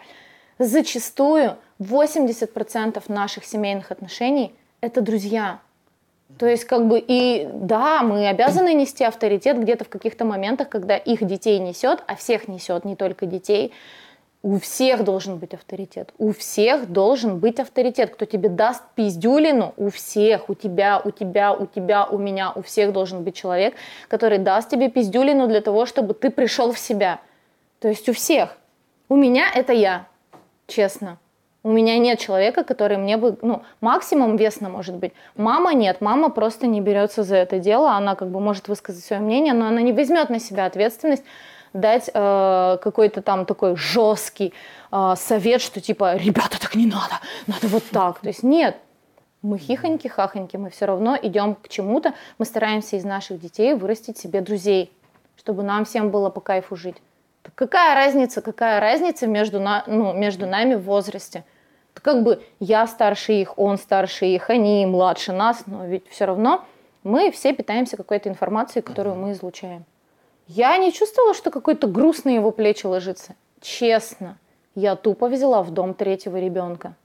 зачастую 0.57 1.57
80% 1.79 3.03
наших 3.07 3.45
семейных 3.45 3.91
отношений– 3.91 4.55
это 4.81 5.01
друзья. 5.01 5.59
То 6.37 6.47
есть, 6.47 6.63
как 6.63 6.87
бы, 6.87 7.03
и 7.05 7.49
да, 7.53 8.01
мы 8.03 8.29
обязаны 8.29 8.73
нести 8.73 9.03
авторитет 9.03 9.59
где-то 9.59 9.83
в 9.83 9.89
каких-то 9.89 10.23
моментах, 10.23 10.69
когда 10.69 10.95
их 10.95 11.25
детей 11.25 11.59
несет, 11.59 12.03
а 12.07 12.15
всех 12.15 12.47
несет, 12.47 12.85
не 12.85 12.95
только 12.95 13.25
детей. 13.25 13.73
У 14.43 14.57
всех 14.57 15.03
должен 15.03 15.37
быть 15.37 15.53
авторитет. 15.53 16.11
У 16.17 16.33
всех 16.33 16.91
должен 16.91 17.37
быть 17.37 17.59
авторитет. 17.59 18.09
Кто 18.15 18.25
тебе 18.25 18.49
даст 18.49 18.81
пиздюлину, 18.95 19.73
у 19.77 19.91
всех, 19.91 20.49
у 20.49 20.55
тебя, 20.55 20.99
у 21.03 21.11
тебя, 21.11 21.53
у 21.53 21.67
тебя, 21.67 22.05
у 22.05 22.17
меня, 22.17 22.51
у 22.55 22.63
всех 22.63 22.91
должен 22.91 23.23
быть 23.23 23.35
человек, 23.35 23.75
который 24.07 24.39
даст 24.39 24.69
тебе 24.69 24.89
пиздюлину 24.89 25.47
для 25.47 25.61
того, 25.61 25.85
чтобы 25.85 26.15
ты 26.15 26.31
пришел 26.31 26.71
в 26.71 26.79
себя. 26.79 27.19
То 27.79 27.87
есть 27.87 28.09
у 28.09 28.13
всех. 28.13 28.57
У 29.09 29.15
меня 29.15 29.45
это 29.53 29.73
я, 29.73 30.07
честно. 30.65 31.19
У 31.63 31.71
меня 31.71 31.99
нет 31.99 32.17
человека, 32.17 32.63
который 32.63 32.97
мне 32.97 33.17
бы, 33.17 33.37
ну, 33.43 33.61
максимум 33.81 34.35
весно 34.35 34.69
может 34.69 34.95
быть. 34.95 35.13
Мама 35.35 35.75
нет, 35.75 36.01
мама 36.01 36.29
просто 36.29 36.65
не 36.65 36.81
берется 36.81 37.21
за 37.21 37.35
это 37.35 37.59
дело, 37.59 37.91
она 37.91 38.15
как 38.15 38.31
бы 38.31 38.39
может 38.39 38.67
высказать 38.67 39.03
свое 39.03 39.21
мнение, 39.21 39.53
но 39.53 39.67
она 39.67 39.81
не 39.81 39.93
возьмет 39.93 40.31
на 40.31 40.39
себя 40.39 40.65
ответственность 40.65 41.23
дать 41.73 42.09
э, 42.13 42.77
какой-то 42.81 43.21
там 43.21 43.45
такой 43.45 43.75
жесткий 43.75 44.53
э, 44.91 45.13
совет, 45.17 45.61
что 45.61 45.81
типа, 45.81 46.15
ребята, 46.15 46.59
так 46.59 46.75
не 46.75 46.85
надо, 46.85 47.19
надо 47.47 47.67
вот 47.67 47.83
так. 47.91 48.19
То 48.19 48.27
есть 48.27 48.43
нет, 48.43 48.77
мы 49.41 49.57
хихоньки-хахоньки, 49.57 50.57
мы 50.57 50.69
все 50.69 50.85
равно 50.85 51.17
идем 51.21 51.55
к 51.55 51.69
чему-то, 51.69 52.13
мы 52.37 52.45
стараемся 52.45 52.95
из 52.97 53.03
наших 53.03 53.39
детей 53.39 53.73
вырастить 53.73 54.17
себе 54.17 54.41
друзей, 54.41 54.91
чтобы 55.37 55.63
нам 55.63 55.85
всем 55.85 56.11
было 56.11 56.29
по 56.29 56.41
кайфу 56.41 56.75
жить. 56.75 56.97
Так 57.43 57.55
какая 57.55 57.95
разница, 57.95 58.41
какая 58.41 58.79
разница 58.79 59.27
между, 59.27 59.59
на, 59.59 59.83
ну, 59.87 60.13
между 60.13 60.45
нами 60.45 60.75
в 60.75 60.83
возрасте? 60.83 61.43
Это 61.93 62.01
как 62.01 62.23
бы 62.23 62.43
я 62.59 62.85
старше 62.87 63.33
их, 63.33 63.57
он 63.57 63.77
старше 63.77 64.25
их, 64.25 64.49
они 64.49 64.85
младше 64.85 65.33
нас, 65.33 65.63
но 65.65 65.85
ведь 65.85 66.07
все 66.07 66.25
равно 66.25 66.63
мы 67.03 67.31
все 67.31 67.53
питаемся 67.53 67.97
какой-то 67.97 68.29
информацией, 68.29 68.83
которую 68.83 69.15
мы 69.15 69.31
излучаем. 69.31 69.85
Я 70.47 70.77
не 70.77 70.91
чувствовала, 70.91 71.33
что 71.33 71.51
какой-то 71.51 71.87
груз 71.87 72.23
на 72.23 72.29
его 72.29 72.51
плечи 72.51 72.85
ложится. 72.85 73.35
Честно, 73.61 74.37
я 74.75 74.95
тупо 74.95 75.27
взяла 75.27 75.63
в 75.63 75.71
дом 75.71 75.93
третьего 75.93 76.37
ребенка. 76.37 76.95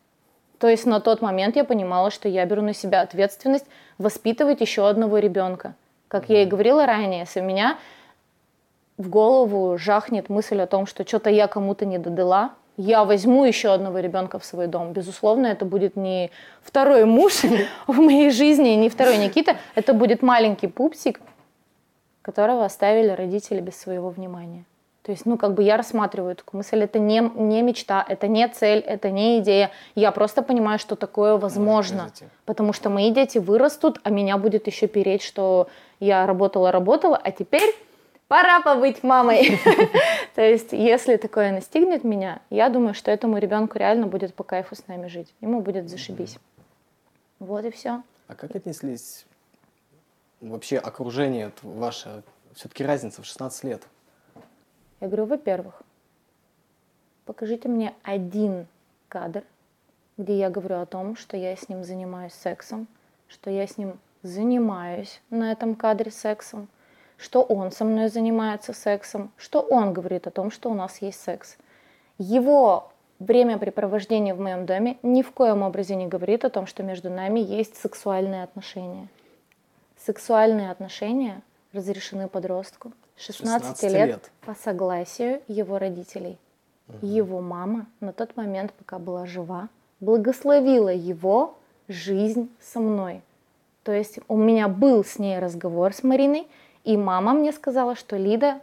То 0.59 0.69
есть 0.69 0.87
на 0.87 1.01
тот 1.01 1.21
момент 1.21 1.57
я 1.57 1.65
понимала, 1.65 2.11
что 2.11 2.29
я 2.29 2.45
беру 2.47 2.63
на 2.63 2.73
себя 2.73 3.03
ответственность 3.03 3.67
воспитывать 3.99 4.61
еще 4.61 4.89
одного 4.89 5.19
ребенка. 5.19 5.75
Как 6.09 6.29
я 6.29 6.43
и 6.43 6.47
говорила 6.47 6.87
ранее, 6.87 7.21
если 7.21 7.41
у 7.41 7.45
меня 7.45 7.79
в 8.97 9.09
голову 9.09 9.77
жахнет 9.77 10.29
мысль 10.29 10.61
о 10.61 10.67
том, 10.67 10.87
что 10.87 11.07
что-то 11.07 11.29
я 11.29 11.47
кому-то 11.47 11.85
не 11.85 11.99
додала, 11.99 12.55
я 12.77 13.05
возьму 13.05 13.45
еще 13.45 13.73
одного 13.73 13.99
ребенка 13.99 14.39
в 14.39 14.45
свой 14.45 14.67
дом. 14.67 14.93
Безусловно, 14.93 15.47
это 15.47 15.65
будет 15.65 15.97
не 15.97 16.31
второй 16.63 17.05
муж 17.05 17.43
в 17.87 17.99
моей 18.01 18.31
жизни, 18.31 18.71
не 18.71 18.89
второй 18.89 19.19
Никита, 19.19 19.57
это 19.75 19.93
будет 19.93 20.23
маленький 20.23 20.69
пупсик, 20.69 21.21
которого 22.27 22.65
оставили 22.65 23.11
родители 23.11 23.61
без 23.61 23.77
своего 23.77 24.09
внимания. 24.11 24.65
То 25.03 25.13
есть, 25.13 25.27
ну, 25.27 25.39
как 25.39 25.55
бы 25.55 25.63
я 25.63 25.77
рассматриваю 25.77 26.35
такую 26.35 26.59
мысль, 26.59 26.83
это 26.83 26.99
не, 26.99 27.21
не 27.21 27.63
мечта, 27.63 28.05
это 28.09 28.27
не 28.27 28.49
цель, 28.49 28.81
это 28.81 29.13
не 29.13 29.39
идея. 29.39 29.71
Я 29.95 30.11
просто 30.11 30.43
понимаю, 30.43 30.81
что 30.81 30.97
такое 30.97 31.37
возможно. 31.37 32.11
Потому 32.45 32.73
что 32.73 32.91
мои 32.91 33.13
дети 33.13 33.39
вырастут, 33.39 34.01
а 34.03 34.11
меня 34.11 34.39
будет 34.39 34.67
еще 34.67 34.89
переть, 34.89 35.23
что 35.23 35.69
я 36.01 36.27
работала-работала, 36.27 37.17
а 37.17 37.31
теперь 37.31 37.73
пора 38.27 38.61
побыть 38.61 39.05
мамой. 39.05 39.61
То 40.35 40.43
есть, 40.43 40.73
если 40.73 41.15
такое 41.19 41.53
настигнет 41.53 42.03
меня, 42.03 42.41
я 42.51 42.69
думаю, 42.71 42.95
что 42.95 43.13
этому 43.13 43.39
ребенку 43.39 43.79
реально 43.79 44.09
будет 44.09 44.35
по 44.35 44.43
кайфу 44.43 44.75
с 44.75 44.89
нами 44.89 45.07
жить. 45.07 45.33
Ему 45.41 45.61
будет 45.61 45.89
зашибись. 45.89 46.39
Вот 47.39 47.65
и 47.65 47.71
все. 47.71 48.03
А 48.27 48.35
как 48.35 48.57
отнеслись 48.57 49.25
вообще 50.41 50.79
окружение 50.79 51.53
ваше? 51.63 52.23
Все-таки 52.55 52.85
разница 52.85 53.23
в 53.23 53.27
16 53.27 53.65
лет. 53.65 53.83
Я 55.01 55.09
говорю, 55.09 55.27
во-первых, 55.27 55.83
покажите 57.27 57.69
мне 57.69 57.95
один 58.03 58.67
кадр, 59.09 59.45
где 60.17 60.39
я 60.39 60.49
говорю 60.49 60.81
о 60.81 60.87
том, 60.87 61.17
что 61.17 61.37
я 61.37 61.55
с 61.55 61.69
ним 61.69 61.85
занимаюсь 61.85 62.33
сексом, 62.33 62.87
что 63.29 63.51
я 63.51 63.67
с 63.67 63.77
ним 63.77 63.99
занимаюсь 64.23 65.21
на 65.31 65.53
этом 65.53 65.75
кадре 65.75 66.11
сексом, 66.11 66.69
что 67.19 67.43
он 67.43 67.71
со 67.73 67.85
мной 67.85 68.09
занимается 68.09 68.73
сексом, 68.73 69.31
что 69.37 69.61
он 69.61 69.93
говорит 69.93 70.27
о 70.27 70.31
том, 70.31 70.51
что 70.51 70.71
у 70.71 70.75
нас 70.75 71.03
есть 71.03 71.21
секс. 71.21 71.57
Его 72.19 72.91
времяпрепровождение 73.19 74.35
в 74.35 74.41
моем 74.41 74.67
доме 74.67 74.99
ни 75.03 75.23
в 75.23 75.33
коем 75.33 75.63
образе 75.63 75.95
не 75.97 76.07
говорит 76.07 76.45
о 76.45 76.51
том, 76.51 76.67
что 76.67 76.83
между 76.83 77.11
нами 77.11 77.41
есть 77.41 77.77
сексуальные 77.77 78.43
отношения. 78.43 79.09
Сексуальные 80.07 80.71
отношения 80.71 81.43
разрешены 81.73 82.29
подростку 82.29 82.93
16, 83.17 83.67
16 83.81 83.83
лет, 83.93 84.09
лет. 84.09 84.31
по 84.43 84.55
согласию 84.55 85.43
его 85.49 85.81
родителей. 85.81 86.39
Его 87.03 87.41
мама 87.41 87.87
на 87.99 88.13
тот 88.13 88.37
момент, 88.37 88.73
пока 88.73 89.01
была 89.01 89.27
жива, 89.27 89.69
благословила 89.99 90.91
его 90.91 91.57
жизнь 91.89 92.49
со 92.61 92.79
мной. 92.79 93.21
То 93.83 93.91
есть 93.91 94.21
у 94.29 94.37
меня 94.37 94.69
был 94.69 95.05
с 95.05 95.19
ней 95.19 95.41
разговор 95.41 95.93
с 95.93 96.05
Мариной, 96.05 96.47
и 96.85 96.97
мама 96.97 97.33
мне 97.33 97.51
сказала, 97.51 97.97
что 97.97 98.17
Лида, 98.17 98.61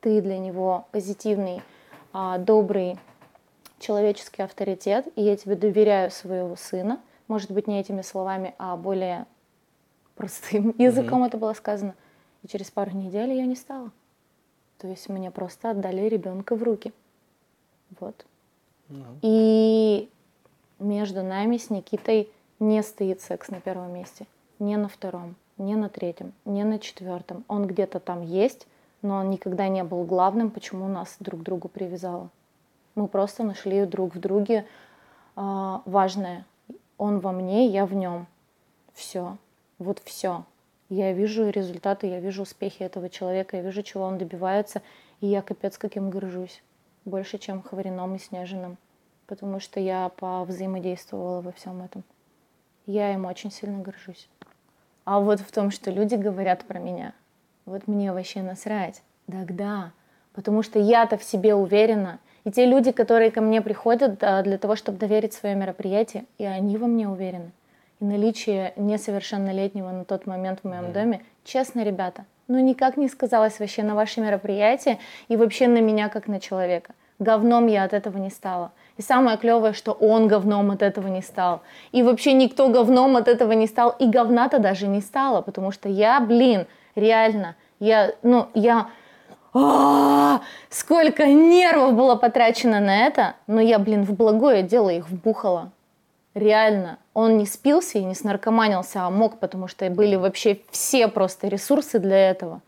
ты 0.00 0.22
для 0.22 0.38
него 0.38 0.86
позитивный, 0.92 1.60
а, 2.12 2.38
добрый 2.38 2.98
человеческий 3.80 4.42
авторитет, 4.42 5.08
и 5.16 5.22
я 5.22 5.36
тебе 5.36 5.56
доверяю 5.56 6.12
своего 6.12 6.54
сына. 6.54 7.00
Может 7.26 7.50
быть, 7.50 7.66
не 7.66 7.80
этими 7.80 8.02
словами, 8.02 8.54
а 8.58 8.76
более 8.76 9.26
простым 10.14 10.74
языком 10.78 11.24
это 11.24 11.36
было 11.36 11.52
сказано. 11.52 11.94
И 12.42 12.48
через 12.48 12.70
пару 12.70 12.90
недель 12.92 13.32
я 13.32 13.46
не 13.46 13.56
стала. 13.56 13.90
То 14.78 14.88
есть 14.88 15.08
мне 15.08 15.30
просто 15.30 15.70
отдали 15.70 16.02
ребенка 16.08 16.56
в 16.56 16.62
руки. 16.62 16.92
Вот. 17.98 18.26
Ну, 18.88 19.04
И 19.22 20.10
между 20.78 21.22
нами 21.22 21.56
с 21.56 21.70
Никитой 21.70 22.28
не 22.60 22.82
стоит 22.82 23.20
секс 23.20 23.48
на 23.48 23.60
первом 23.60 23.94
месте. 23.94 24.26
Не 24.58 24.76
на 24.76 24.88
втором, 24.88 25.36
не 25.58 25.74
на 25.74 25.88
третьем, 25.88 26.32
не 26.44 26.64
на 26.64 26.78
четвертом. 26.78 27.44
Он 27.48 27.66
где-то 27.66 27.98
там 27.98 28.22
есть, 28.22 28.66
но 29.02 29.16
он 29.16 29.30
никогда 29.30 29.68
не 29.68 29.84
был 29.84 30.04
главным, 30.04 30.50
почему 30.50 30.88
нас 30.88 31.16
друг 31.18 31.40
к 31.40 31.44
другу 31.44 31.68
привязало. 31.68 32.30
Мы 32.94 33.08
просто 33.08 33.42
нашли 33.42 33.84
друг 33.86 34.14
в 34.14 34.20
друге 34.20 34.66
а, 35.36 35.82
важное. 35.84 36.44
Он 36.96 37.18
во 37.18 37.32
мне, 37.32 37.66
я 37.66 37.86
в 37.86 37.94
нем. 37.94 38.26
Все. 38.92 39.36
Вот 39.78 40.00
все. 40.04 40.44
Я 40.88 41.12
вижу 41.12 41.48
результаты, 41.48 42.06
я 42.06 42.20
вижу 42.20 42.42
успехи 42.42 42.82
этого 42.82 43.08
человека, 43.08 43.56
я 43.56 43.62
вижу, 43.62 43.82
чего 43.82 44.04
он 44.04 44.18
добивается, 44.18 44.82
и 45.20 45.26
я 45.26 45.42
капец 45.42 45.78
каким 45.78 46.10
горжусь. 46.10 46.62
Больше, 47.04 47.38
чем 47.38 47.62
Хварином 47.62 48.14
и 48.14 48.18
Снежиным. 48.18 48.76
Потому 49.26 49.60
что 49.60 49.80
я 49.80 50.10
повзаимодействовала 50.10 51.40
во 51.40 51.52
всем 51.52 51.82
этом. 51.82 52.04
Я 52.86 53.12
им 53.14 53.24
очень 53.24 53.50
сильно 53.50 53.82
горжусь. 53.82 54.28
А 55.04 55.20
вот 55.20 55.40
в 55.40 55.50
том, 55.50 55.70
что 55.70 55.90
люди 55.90 56.14
говорят 56.14 56.64
про 56.64 56.78
меня, 56.78 57.14
вот 57.64 57.88
мне 57.88 58.12
вообще 58.12 58.42
насрать. 58.42 59.02
Тогда. 59.26 59.92
Потому 60.34 60.62
что 60.62 60.78
я-то 60.78 61.16
в 61.16 61.24
себе 61.24 61.54
уверена. 61.54 62.20
И 62.44 62.50
те 62.50 62.66
люди, 62.66 62.92
которые 62.92 63.30
ко 63.30 63.40
мне 63.40 63.62
приходят 63.62 64.18
для 64.18 64.58
того, 64.58 64.76
чтобы 64.76 64.98
доверить 64.98 65.32
свое 65.32 65.54
мероприятие, 65.54 66.26
и 66.36 66.44
они 66.44 66.76
во 66.76 66.86
мне 66.86 67.08
уверены. 67.08 67.52
И 68.00 68.04
наличие 68.04 68.72
несовершеннолетнего 68.76 69.90
на 69.90 70.04
тот 70.04 70.26
момент 70.26 70.60
в 70.62 70.68
моем 70.68 70.92
доме, 70.92 71.22
честно, 71.44 71.82
ребята, 71.82 72.24
ну 72.48 72.58
никак 72.58 72.96
не 72.96 73.08
сказалось 73.08 73.58
вообще 73.58 73.82
на 73.82 73.94
ваше 73.94 74.20
мероприятие 74.20 74.98
и 75.28 75.36
вообще 75.36 75.68
на 75.68 75.80
меня 75.80 76.08
как 76.08 76.26
на 76.26 76.40
человека. 76.40 76.94
Говном 77.20 77.68
я 77.68 77.84
от 77.84 77.92
этого 77.92 78.18
не 78.18 78.30
стала. 78.30 78.72
И 78.96 79.02
самое 79.02 79.38
клевое, 79.38 79.72
что 79.72 79.92
он 79.92 80.26
говном 80.26 80.72
от 80.72 80.82
этого 80.82 81.06
не 81.06 81.22
стал. 81.22 81.62
И 81.92 82.02
вообще 82.02 82.32
никто 82.32 82.68
говном 82.68 83.16
от 83.16 83.28
этого 83.28 83.52
не 83.52 83.66
стал. 83.66 83.94
И 83.98 84.06
говна-то 84.06 84.58
даже 84.58 84.88
не 84.88 85.00
стало, 85.00 85.40
потому 85.40 85.70
что 85.70 85.88
я, 85.88 86.20
блин, 86.20 86.66
реально, 86.96 87.56
я, 87.78 88.12
ну, 88.22 88.48
я... 88.54 88.88
А, 89.56 90.40
сколько 90.68 91.26
нервов 91.26 91.94
было 91.94 92.16
потрачено 92.16 92.80
на 92.80 93.06
это, 93.06 93.36
но 93.46 93.60
я, 93.60 93.78
блин, 93.78 94.04
в 94.04 94.12
благое 94.12 94.64
дело 94.64 94.90
их 94.90 95.08
вбухала. 95.08 95.70
Реально. 96.34 96.98
Он 97.14 97.38
не 97.38 97.46
спился 97.46 97.98
и 97.98 98.04
не 98.04 98.14
снаркоманился, 98.14 99.02
а 99.02 99.10
мог, 99.10 99.38
потому 99.38 99.68
что 99.68 99.88
были 99.88 100.16
вообще 100.16 100.60
все 100.70 101.06
просто 101.06 101.46
ресурсы 101.46 102.00
для 102.00 102.30
этого. 102.30 102.60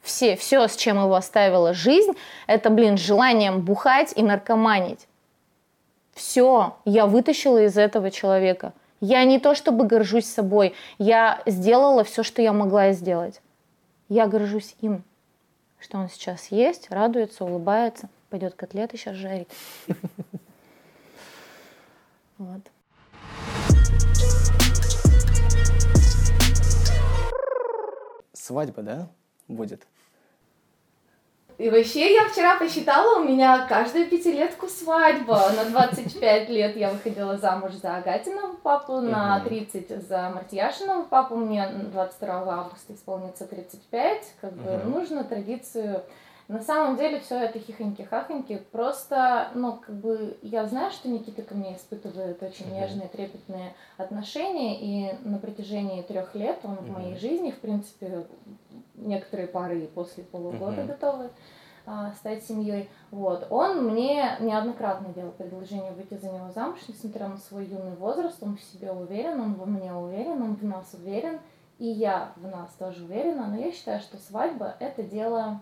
Все, 0.00 0.36
все, 0.36 0.66
с 0.66 0.76
чем 0.76 0.96
его 0.96 1.14
оставила 1.14 1.74
жизнь, 1.74 2.12
это, 2.46 2.70
блин, 2.70 2.96
желанием 2.96 3.60
бухать 3.60 4.14
и 4.16 4.22
наркоманить. 4.22 5.06
Все, 6.14 6.76
я 6.86 7.06
вытащила 7.06 7.62
из 7.64 7.76
этого 7.76 8.10
человека. 8.10 8.72
Я 9.02 9.24
не 9.24 9.38
то 9.38 9.54
чтобы 9.54 9.86
горжусь 9.86 10.26
собой, 10.26 10.74
я 10.98 11.42
сделала 11.44 12.04
все, 12.04 12.22
что 12.22 12.40
я 12.40 12.54
могла 12.54 12.92
сделать. 12.92 13.40
Я 14.08 14.26
горжусь 14.26 14.74
им, 14.80 15.04
что 15.78 15.98
он 15.98 16.08
сейчас 16.08 16.48
есть, 16.50 16.90
радуется, 16.90 17.44
улыбается, 17.44 18.08
пойдет 18.30 18.54
котлеты 18.54 18.96
сейчас 18.96 19.16
жарить. 19.16 19.48
Вот. 22.38 22.62
Свадьба, 28.50 28.82
да, 28.82 29.08
будет? 29.46 29.86
И 31.56 31.70
вообще 31.70 32.14
я 32.14 32.28
вчера 32.28 32.58
посчитала, 32.58 33.20
у 33.20 33.24
меня 33.24 33.64
каждую 33.68 34.08
пятилетку 34.08 34.66
свадьба. 34.66 35.52
На 35.54 35.66
25 35.66 36.48
лет 36.48 36.74
я 36.74 36.90
выходила 36.90 37.38
замуж 37.38 37.74
за 37.74 37.94
Агатиного 37.94 38.56
папу, 38.56 39.00
на 39.00 39.38
30 39.38 40.04
за 40.04 40.30
Мартьяшиного 40.34 41.04
папу, 41.04 41.36
мне 41.36 41.68
22 41.68 42.28
августа 42.52 42.92
исполнится 42.92 43.46
35. 43.46 44.34
Как 44.40 44.52
бы 44.54 44.82
нужно 44.84 45.22
традицию 45.22 46.02
на 46.50 46.60
самом 46.60 46.96
деле 46.96 47.20
все 47.20 47.36
это 47.36 47.60
хихоньки-хахоньки. 47.60 48.60
Просто, 48.72 49.50
ну, 49.54 49.76
как 49.76 49.94
бы 49.94 50.36
я 50.42 50.66
знаю, 50.66 50.90
что 50.90 51.08
Никита 51.08 51.42
ко 51.42 51.54
мне 51.54 51.76
испытывает 51.76 52.42
очень 52.42 52.66
mm-hmm. 52.66 52.80
нежные, 52.80 53.08
трепетные 53.08 53.74
отношения, 53.96 54.80
и 54.80 55.16
на 55.22 55.38
протяжении 55.38 56.02
трех 56.02 56.34
лет 56.34 56.58
он 56.64 56.72
mm-hmm. 56.72 56.86
в 56.86 56.90
моей 56.90 57.16
жизни, 57.16 57.52
в 57.52 57.60
принципе, 57.60 58.26
некоторые 58.96 59.46
пары 59.46 59.86
после 59.94 60.24
полугода 60.24 60.80
mm-hmm. 60.80 60.86
готовы 60.88 61.30
а, 61.86 62.10
стать 62.14 62.42
семьей. 62.42 62.90
Вот. 63.12 63.46
Он 63.50 63.84
мне 63.84 64.36
неоднократно 64.40 65.14
делал 65.14 65.30
предложение 65.30 65.92
выйти 65.92 66.14
за 66.14 66.32
него 66.32 66.50
замуж, 66.50 66.80
несмотря 66.88 67.28
на 67.28 67.36
свой 67.36 67.66
юный 67.66 67.94
возраст, 67.94 68.42
он 68.42 68.56
в 68.56 68.62
себе 68.62 68.90
уверен, 68.90 69.40
он 69.40 69.54
во 69.54 69.66
мне 69.66 69.94
уверен, 69.94 70.42
он 70.42 70.56
в 70.56 70.64
нас 70.64 70.94
уверен, 70.94 71.38
и 71.78 71.86
я 71.86 72.32
в 72.34 72.44
нас 72.48 72.72
тоже 72.72 73.04
уверена, 73.04 73.46
но 73.46 73.56
я 73.56 73.70
считаю, 73.70 74.00
что 74.00 74.16
свадьба 74.18 74.74
это 74.80 75.04
дело 75.04 75.60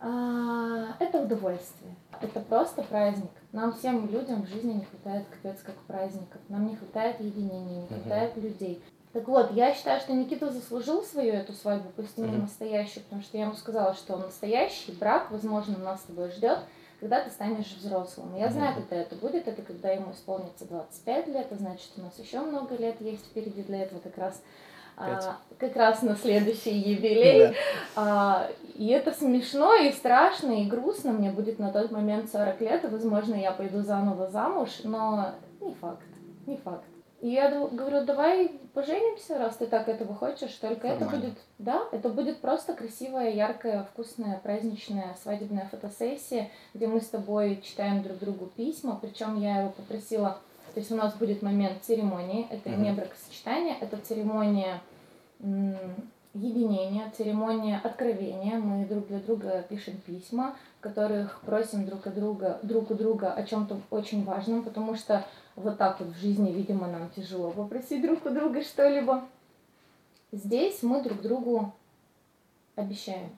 это 0.00 1.22
удовольствие. 1.22 1.94
Это 2.20 2.40
просто 2.40 2.82
праздник. 2.82 3.30
Нам 3.52 3.72
всем 3.72 4.10
людям 4.10 4.42
в 4.42 4.48
жизни 4.48 4.74
не 4.74 4.84
хватает 4.84 5.26
капец 5.28 5.60
как 5.62 5.76
праздников. 5.86 6.40
Нам 6.48 6.68
не 6.68 6.76
хватает 6.76 7.20
единения, 7.20 7.82
не 7.82 7.86
хватает 7.86 8.36
uh-huh. 8.36 8.42
людей. 8.42 8.82
Так 9.12 9.28
вот, 9.28 9.52
я 9.52 9.74
считаю, 9.74 10.00
что 10.00 10.12
Никита 10.12 10.50
заслужил 10.50 11.02
свою 11.02 11.32
эту 11.32 11.54
свадьбу, 11.54 11.88
пусть 11.96 12.18
не 12.18 12.26
настоящую, 12.26 13.02
потому 13.04 13.22
что 13.22 13.38
я 13.38 13.44
ему 13.44 13.54
сказала, 13.54 13.94
что 13.94 14.16
настоящий 14.18 14.92
брак, 14.92 15.30
возможно, 15.30 15.78
нас 15.78 16.02
с 16.02 16.04
тобой 16.04 16.30
ждет, 16.30 16.58
когда 17.00 17.24
ты 17.24 17.30
станешь 17.30 17.74
взрослым. 17.78 18.36
Я 18.36 18.50
знаю, 18.50 18.74
когда 18.74 18.96
это 18.96 19.16
будет, 19.16 19.48
это 19.48 19.62
когда 19.62 19.90
ему 19.90 20.12
исполнится 20.12 20.66
25 20.66 21.28
лет, 21.28 21.46
это 21.46 21.56
значит, 21.56 21.90
у 21.96 22.02
нас 22.02 22.18
еще 22.18 22.40
много 22.40 22.76
лет 22.76 23.00
есть 23.00 23.24
впереди 23.24 23.62
для 23.62 23.84
этого 23.84 24.00
как 24.00 24.18
раз 24.18 24.42
а, 24.96 25.36
как 25.58 25.76
раз 25.76 26.02
на 26.02 26.16
следующий 26.16 26.72
юбилей. 26.72 27.48
Да. 27.48 27.54
А, 27.96 28.50
и 28.74 28.88
это 28.88 29.12
смешно 29.12 29.74
и 29.74 29.92
страшно 29.92 30.62
и 30.62 30.66
грустно. 30.66 31.12
Мне 31.12 31.30
будет 31.30 31.58
на 31.58 31.72
тот 31.72 31.90
момент 31.90 32.30
40 32.30 32.60
лет, 32.60 32.84
и, 32.84 32.88
возможно, 32.88 33.34
я 33.34 33.52
пойду 33.52 33.82
заново 33.82 34.28
замуж, 34.28 34.70
но 34.84 35.34
не 35.60 35.74
факт, 35.74 36.02
не 36.46 36.56
факт. 36.56 36.84
И 37.20 37.30
я 37.30 37.50
говорю, 37.50 38.04
давай 38.04 38.48
поженимся, 38.74 39.38
раз 39.38 39.56
ты 39.56 39.66
так 39.66 39.88
этого 39.88 40.14
хочешь, 40.14 40.52
только 40.52 40.88
Нормально. 40.88 41.04
это 41.06 41.16
будет, 41.16 41.38
да, 41.58 41.82
это 41.90 42.08
будет 42.10 42.40
просто 42.40 42.74
красивая, 42.74 43.30
яркая, 43.30 43.84
вкусная, 43.84 44.38
праздничная 44.42 45.16
свадебная 45.22 45.66
фотосессия, 45.70 46.50
где 46.74 46.86
мы 46.86 47.00
с 47.00 47.08
тобой 47.08 47.62
читаем 47.64 48.02
друг 48.02 48.18
другу 48.18 48.46
письма, 48.46 48.98
причем 49.00 49.40
я 49.40 49.60
его 49.60 49.70
попросила 49.70 50.38
то 50.76 50.80
есть 50.80 50.92
у 50.92 50.94
нас 50.94 51.14
будет 51.14 51.40
момент 51.40 51.82
церемонии, 51.84 52.46
это 52.50 52.68
mm-hmm. 52.68 52.80
не 52.82 52.92
бракосочетание, 52.92 53.78
это 53.80 53.96
церемония 53.96 54.82
единения, 56.34 57.10
церемония 57.16 57.80
откровения. 57.82 58.58
Мы 58.58 58.84
друг 58.84 59.06
для 59.06 59.20
друга 59.20 59.64
пишем 59.70 59.96
письма, 60.04 60.54
в 60.78 60.82
которых 60.82 61.40
просим 61.46 61.86
друг, 61.86 62.06
от 62.06 62.14
друга, 62.14 62.58
друг 62.62 62.90
у 62.90 62.94
друга 62.94 63.32
о 63.32 63.42
чем-то 63.44 63.80
очень 63.88 64.22
важном, 64.24 64.64
потому 64.64 64.96
что 64.96 65.26
вот 65.54 65.78
так 65.78 65.98
вот 65.98 66.10
в 66.10 66.20
жизни, 66.20 66.52
видимо, 66.52 66.88
нам 66.88 67.08
тяжело 67.08 67.52
попросить 67.52 68.02
друг 68.02 68.26
у 68.26 68.28
друга 68.28 68.60
что-либо. 68.60 69.24
Здесь 70.30 70.82
мы 70.82 71.02
друг 71.02 71.22
другу 71.22 71.72
обещаем 72.74 73.30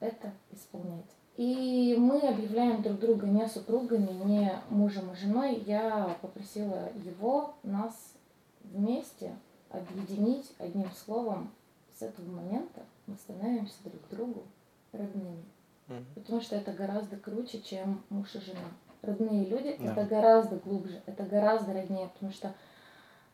это 0.00 0.32
исполнять. 0.52 1.08
И 1.36 1.96
мы 1.98 2.20
объявляем 2.20 2.82
друг 2.82 3.00
друга 3.00 3.26
не 3.26 3.46
супругами, 3.48 4.10
не 4.24 4.52
мужем 4.70 5.12
и 5.12 5.16
женой. 5.16 5.62
Я 5.66 6.16
попросила 6.22 6.90
его, 6.94 7.54
нас 7.64 8.14
вместе 8.62 9.34
объединить 9.68 10.54
одним 10.58 10.90
словом. 10.92 11.50
С 11.98 12.02
этого 12.02 12.28
момента 12.30 12.82
мы 13.06 13.16
становимся 13.16 13.74
друг 13.84 14.00
другу 14.10 14.44
родными. 14.92 15.44
Mm-hmm. 15.88 16.04
Потому 16.14 16.40
что 16.40 16.56
это 16.56 16.72
гораздо 16.72 17.16
круче, 17.16 17.60
чем 17.60 18.02
муж 18.10 18.34
и 18.34 18.40
жена. 18.40 18.60
Родные 19.02 19.44
люди 19.44 19.76
да. 19.78 19.92
это 19.92 20.04
гораздо 20.04 20.56
глубже, 20.56 21.02
это 21.06 21.24
гораздо 21.24 21.74
роднее, 21.74 22.08
потому 22.14 22.32
что 22.32 22.54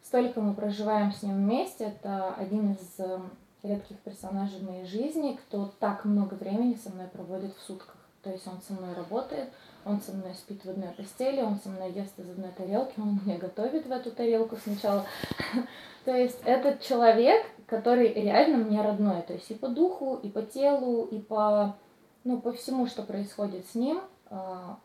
столько 0.03 0.41
мы 0.41 0.55
проживаем 0.55 1.13
с 1.13 1.23
ним 1.23 1.37
вместе. 1.37 1.85
Это 1.85 2.35
один 2.35 2.73
из 2.73 2.99
эм, 2.99 3.31
редких 3.62 3.99
персонажей 3.99 4.61
в 4.61 4.64
моей 4.64 4.85
жизни, 4.85 5.38
кто 5.46 5.73
так 5.79 6.05
много 6.05 6.35
времени 6.35 6.75
со 6.75 6.90
мной 6.90 7.09
проводит 7.09 7.55
в 7.57 7.61
сутках. 7.61 7.96
То 8.23 8.31
есть 8.31 8.46
он 8.46 8.61
со 8.61 8.75
мной 8.75 8.94
работает, 8.94 9.49
он 9.85 10.01
со 10.01 10.12
мной 10.12 10.35
спит 10.35 10.64
в 10.64 10.68
одной 10.68 10.90
постели, 10.90 11.40
он 11.40 11.57
со 11.57 11.70
мной 11.70 11.90
ест 11.92 12.18
из 12.18 12.29
одной 12.29 12.51
тарелки, 12.51 13.01
он 13.01 13.18
мне 13.25 13.38
готовит 13.38 13.87
в 13.87 13.92
эту 13.92 14.11
тарелку 14.11 14.57
сначала. 14.57 15.07
То 16.05 16.14
есть 16.14 16.38
этот 16.44 16.81
человек, 16.81 17.46
который 17.66 18.12
реально 18.12 18.59
мне 18.59 18.83
родной, 18.83 19.23
то 19.23 19.35
есть 19.35 19.51
и 19.51 19.55
по 19.55 19.68
духу, 19.68 20.16
и 20.16 20.31
по 20.31 20.42
телу, 20.42 21.05
и 21.05 21.18
по, 21.18 21.77
ну, 22.25 22.40
по 22.40 22.53
всему, 22.53 22.87
что 22.87 23.03
происходит 23.03 23.66
с 23.66 23.75
ним, 23.75 24.01
а, 24.31 24.79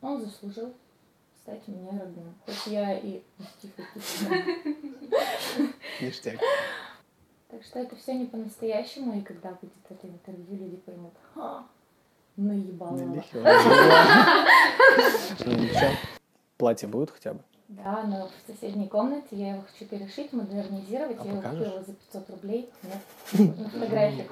он 0.00 0.20
заслужил 0.20 0.72
стать 1.42 1.66
мне 1.66 1.90
родным. 1.90 2.34
Хоть 2.46 2.66
я 2.66 2.96
и. 2.98 3.22
Ништяк. 6.00 6.38
Так 7.52 7.62
что 7.64 7.78
это 7.80 7.94
все 7.96 8.14
не 8.14 8.24
по-настоящему, 8.24 9.18
и 9.18 9.20
когда 9.20 9.50
будет 9.50 9.72
это 9.90 10.08
интервью, 10.08 10.56
люди 10.56 10.76
поймут, 10.76 11.12
а, 11.36 11.66
наебала. 12.34 12.96
Платье 16.56 16.88
будет 16.88 17.10
хотя 17.10 17.34
бы? 17.34 17.40
Да, 17.68 18.04
но 18.04 18.28
в 18.28 18.32
соседней 18.50 18.88
комнате 18.88 19.26
я 19.32 19.50
его 19.50 19.64
хочу 19.70 19.84
перешить, 19.84 20.32
модернизировать. 20.32 21.18
А 21.20 21.26
я 21.26 21.34
покажешь? 21.34 21.60
его 21.60 21.64
купила 21.64 21.84
за 21.84 21.92
500 21.92 22.30
рублей. 22.30 22.70
Нет, 22.84 23.00
на 23.58 23.68
фотографиях. 23.68 24.30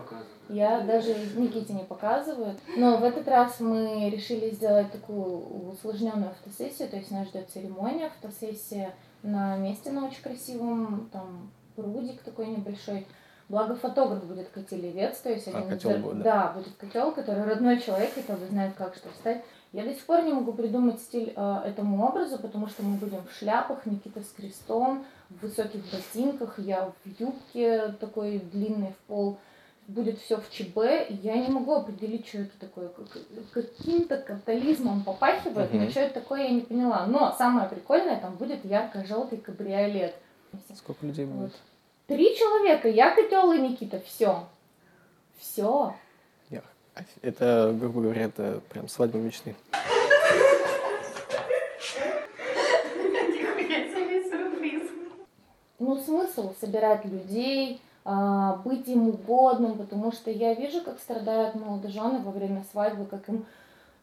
Я 0.49 0.81
даже 0.81 1.15
Никите 1.37 1.75
не 1.75 1.85
показываю. 1.85 2.57
Но 2.79 2.97
в 2.97 3.05
этот 3.05 3.29
раз 3.29 3.61
мы 3.61 4.09
решили 4.09 4.49
сделать 4.49 4.91
такую 4.93 5.73
усложненную 5.73 6.33
фотосессию. 6.43 6.89
То 6.89 6.97
есть 6.97 7.11
нас 7.11 7.29
ждет 7.29 7.51
церемония, 7.51 8.11
фотосессия 8.19 8.95
на 9.23 9.59
месте 9.59 9.91
на 9.91 10.07
очень 10.07 10.23
красивом, 10.23 11.11
там 11.13 11.51
прудик 11.83 12.23
такой 12.23 12.47
небольшой. 12.47 13.07
Благо 13.49 13.75
фотограф 13.75 14.25
будет 14.25 14.49
котелевец, 14.51 15.19
то 15.19 15.31
есть 15.31 15.49
А, 15.49 15.51
один 15.51 15.63
из- 15.63 15.69
котел 15.83 15.99
будет, 15.99 16.23
да, 16.23 16.53
будет 16.55 16.75
котел, 16.77 17.11
который 17.13 17.43
родной 17.45 17.81
человек, 17.81 18.15
который 18.15 18.47
знает, 18.49 18.75
как 18.77 18.95
что 18.95 19.09
встать. 19.11 19.43
Я 19.73 19.85
до 19.85 19.93
сих 19.95 20.05
пор 20.05 20.23
не 20.23 20.33
могу 20.33 20.53
придумать 20.53 21.01
стиль 21.01 21.33
э, 21.35 21.57
этому 21.67 22.05
образу, 22.07 22.39
потому 22.39 22.69
что 22.69 22.83
мы 22.85 22.97
будем 22.97 23.23
в 23.27 23.33
шляпах, 23.37 23.87
Никита 23.87 24.21
с 24.23 24.29
крестом, 24.37 25.05
в 25.31 25.43
высоких 25.43 25.81
ботинках, 25.93 26.59
я 26.59 26.93
в 27.05 27.21
юбке 27.21 27.89
такой 28.01 28.39
длинной 28.39 28.93
в 28.93 28.97
пол. 29.09 29.39
Будет 29.89 30.21
все 30.21 30.37
в 30.37 30.49
ЧБ, 30.51 31.09
и 31.09 31.15
я 31.23 31.37
не 31.37 31.49
могу 31.49 31.75
определить, 31.75 32.29
что 32.29 32.39
это 32.39 32.53
такое. 32.61 32.89
Как- 32.89 33.07
Каким-то 33.53 34.19
капитализмом 34.19 35.03
попахивает, 35.03 35.73
но 35.73 35.81
Мгм. 35.81 35.91
что 35.91 36.01
это 36.01 36.15
такое, 36.21 36.43
я 36.45 36.51
не 36.51 36.61
поняла. 36.61 37.07
Но 37.07 37.35
самое 37.37 37.69
прикольное, 37.69 38.21
там 38.21 38.37
будет 38.37 38.65
ярко-желтый 38.65 39.39
кабриолет. 39.39 40.15
Сколько 40.77 41.07
людей 41.07 41.25
будет? 41.27 41.53
Три 42.07 42.37
человека, 42.37 42.89
я 42.89 43.15
котел 43.15 43.53
и 43.53 43.61
Никита, 43.61 44.01
все. 44.01 44.47
Все. 45.39 45.95
Я- 46.49 46.63
Это, 47.23 47.75
грубо 47.79 48.01
говоря, 48.03 48.25
это 48.25 48.61
прям 48.69 48.89
свадьба 48.89 49.19
мечты. 49.19 49.55
Ну, 55.79 55.97
смысл 55.97 56.53
собирать 56.61 57.05
людей, 57.07 57.81
а, 58.05 58.57
быть 58.65 58.87
им 58.89 59.09
угодным, 59.09 59.79
потому 59.79 60.13
что 60.13 60.31
я 60.31 60.55
вижу, 60.55 60.83
как 60.83 60.99
страдают 60.99 61.55
молодожены 61.55 62.19
во 62.19 62.31
время 62.33 62.65
свадьбы, 62.71 63.07
как 63.07 63.29
им 63.29 63.47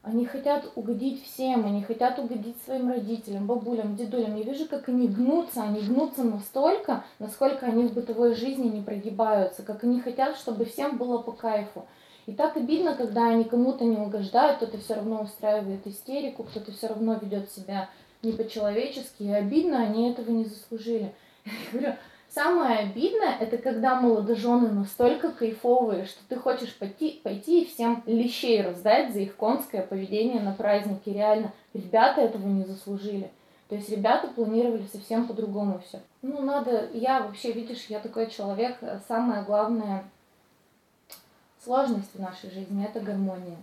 они 0.08 0.26
хотят 0.26 0.72
угодить 0.76 1.24
всем, 1.24 1.66
они 1.66 1.84
хотят 1.84 2.18
угодить 2.18 2.56
своим 2.64 2.90
родителям, 2.90 3.46
бабулям, 3.46 3.96
дедулям. 3.96 4.38
Я 4.38 4.44
вижу, 4.44 4.68
как 4.68 4.88
они 4.88 5.08
гнутся, 5.08 5.64
они 5.64 5.82
гнутся 5.82 6.24
настолько, 6.24 7.04
насколько 7.20 7.66
они 7.66 7.88
в 7.88 7.94
бытовой 7.94 8.34
жизни 8.34 8.70
не 8.70 8.82
прогибаются, 8.82 9.64
как 9.64 9.84
они 9.84 10.00
хотят, 10.00 10.38
чтобы 10.38 10.66
всем 10.66 10.98
было 10.98 11.18
по 11.18 11.34
кайфу. 11.34 11.86
И 12.26 12.34
так 12.34 12.56
обидно, 12.56 12.96
когда 12.96 13.28
они 13.28 13.44
кому-то 13.44 13.84
не 13.84 13.98
угождают, 13.98 14.58
кто-то 14.58 14.78
все 14.78 14.96
равно 14.96 15.22
устраивает 15.24 15.86
истерику, 15.86 16.44
кто-то 16.44 16.72
все 16.72 16.88
равно 16.88 17.18
ведет 17.22 17.52
себя 17.52 17.90
не 18.24 18.32
по-человечески, 18.32 19.24
и 19.24 19.32
обидно, 19.32 19.84
они 19.84 20.10
этого 20.10 20.32
не 20.32 20.46
заслужили. 20.46 21.14
Я 21.46 21.52
говорю, 21.72 21.96
самое 22.30 22.80
обидное, 22.80 23.38
это 23.40 23.58
когда 23.58 24.00
молодожены 24.00 24.70
настолько 24.70 25.32
кайфовые, 25.32 26.06
что 26.06 26.20
ты 26.28 26.36
хочешь 26.36 26.76
пойти, 26.78 27.20
пойти 27.24 27.62
и 27.62 27.68
всем 27.68 28.04
лещей 28.06 28.62
раздать 28.62 29.14
за 29.14 29.20
их 29.20 29.36
конское 29.36 29.82
поведение 29.82 30.42
на 30.42 30.54
празднике. 30.54 31.14
Реально, 31.14 31.52
ребята 31.74 32.22
этого 32.22 32.48
не 32.48 32.64
заслужили. 32.64 33.32
То 33.70 33.76
есть 33.76 33.90
ребята 33.90 34.28
планировали 34.28 34.86
совсем 34.92 35.28
по-другому 35.28 35.80
все. 35.86 36.00
Ну, 36.22 36.42
надо, 36.42 36.90
я 36.94 37.22
вообще, 37.22 37.52
видишь, 37.52 37.88
я 37.90 38.00
такой 38.00 38.30
человек, 38.30 38.78
э, 38.82 39.00
самое 39.08 39.44
главное, 39.44 40.06
сложность 41.64 42.16
в 42.16 42.20
нашей 42.20 42.50
жизни– 42.50 42.86
это 42.90 43.02
гармония. 43.02 43.58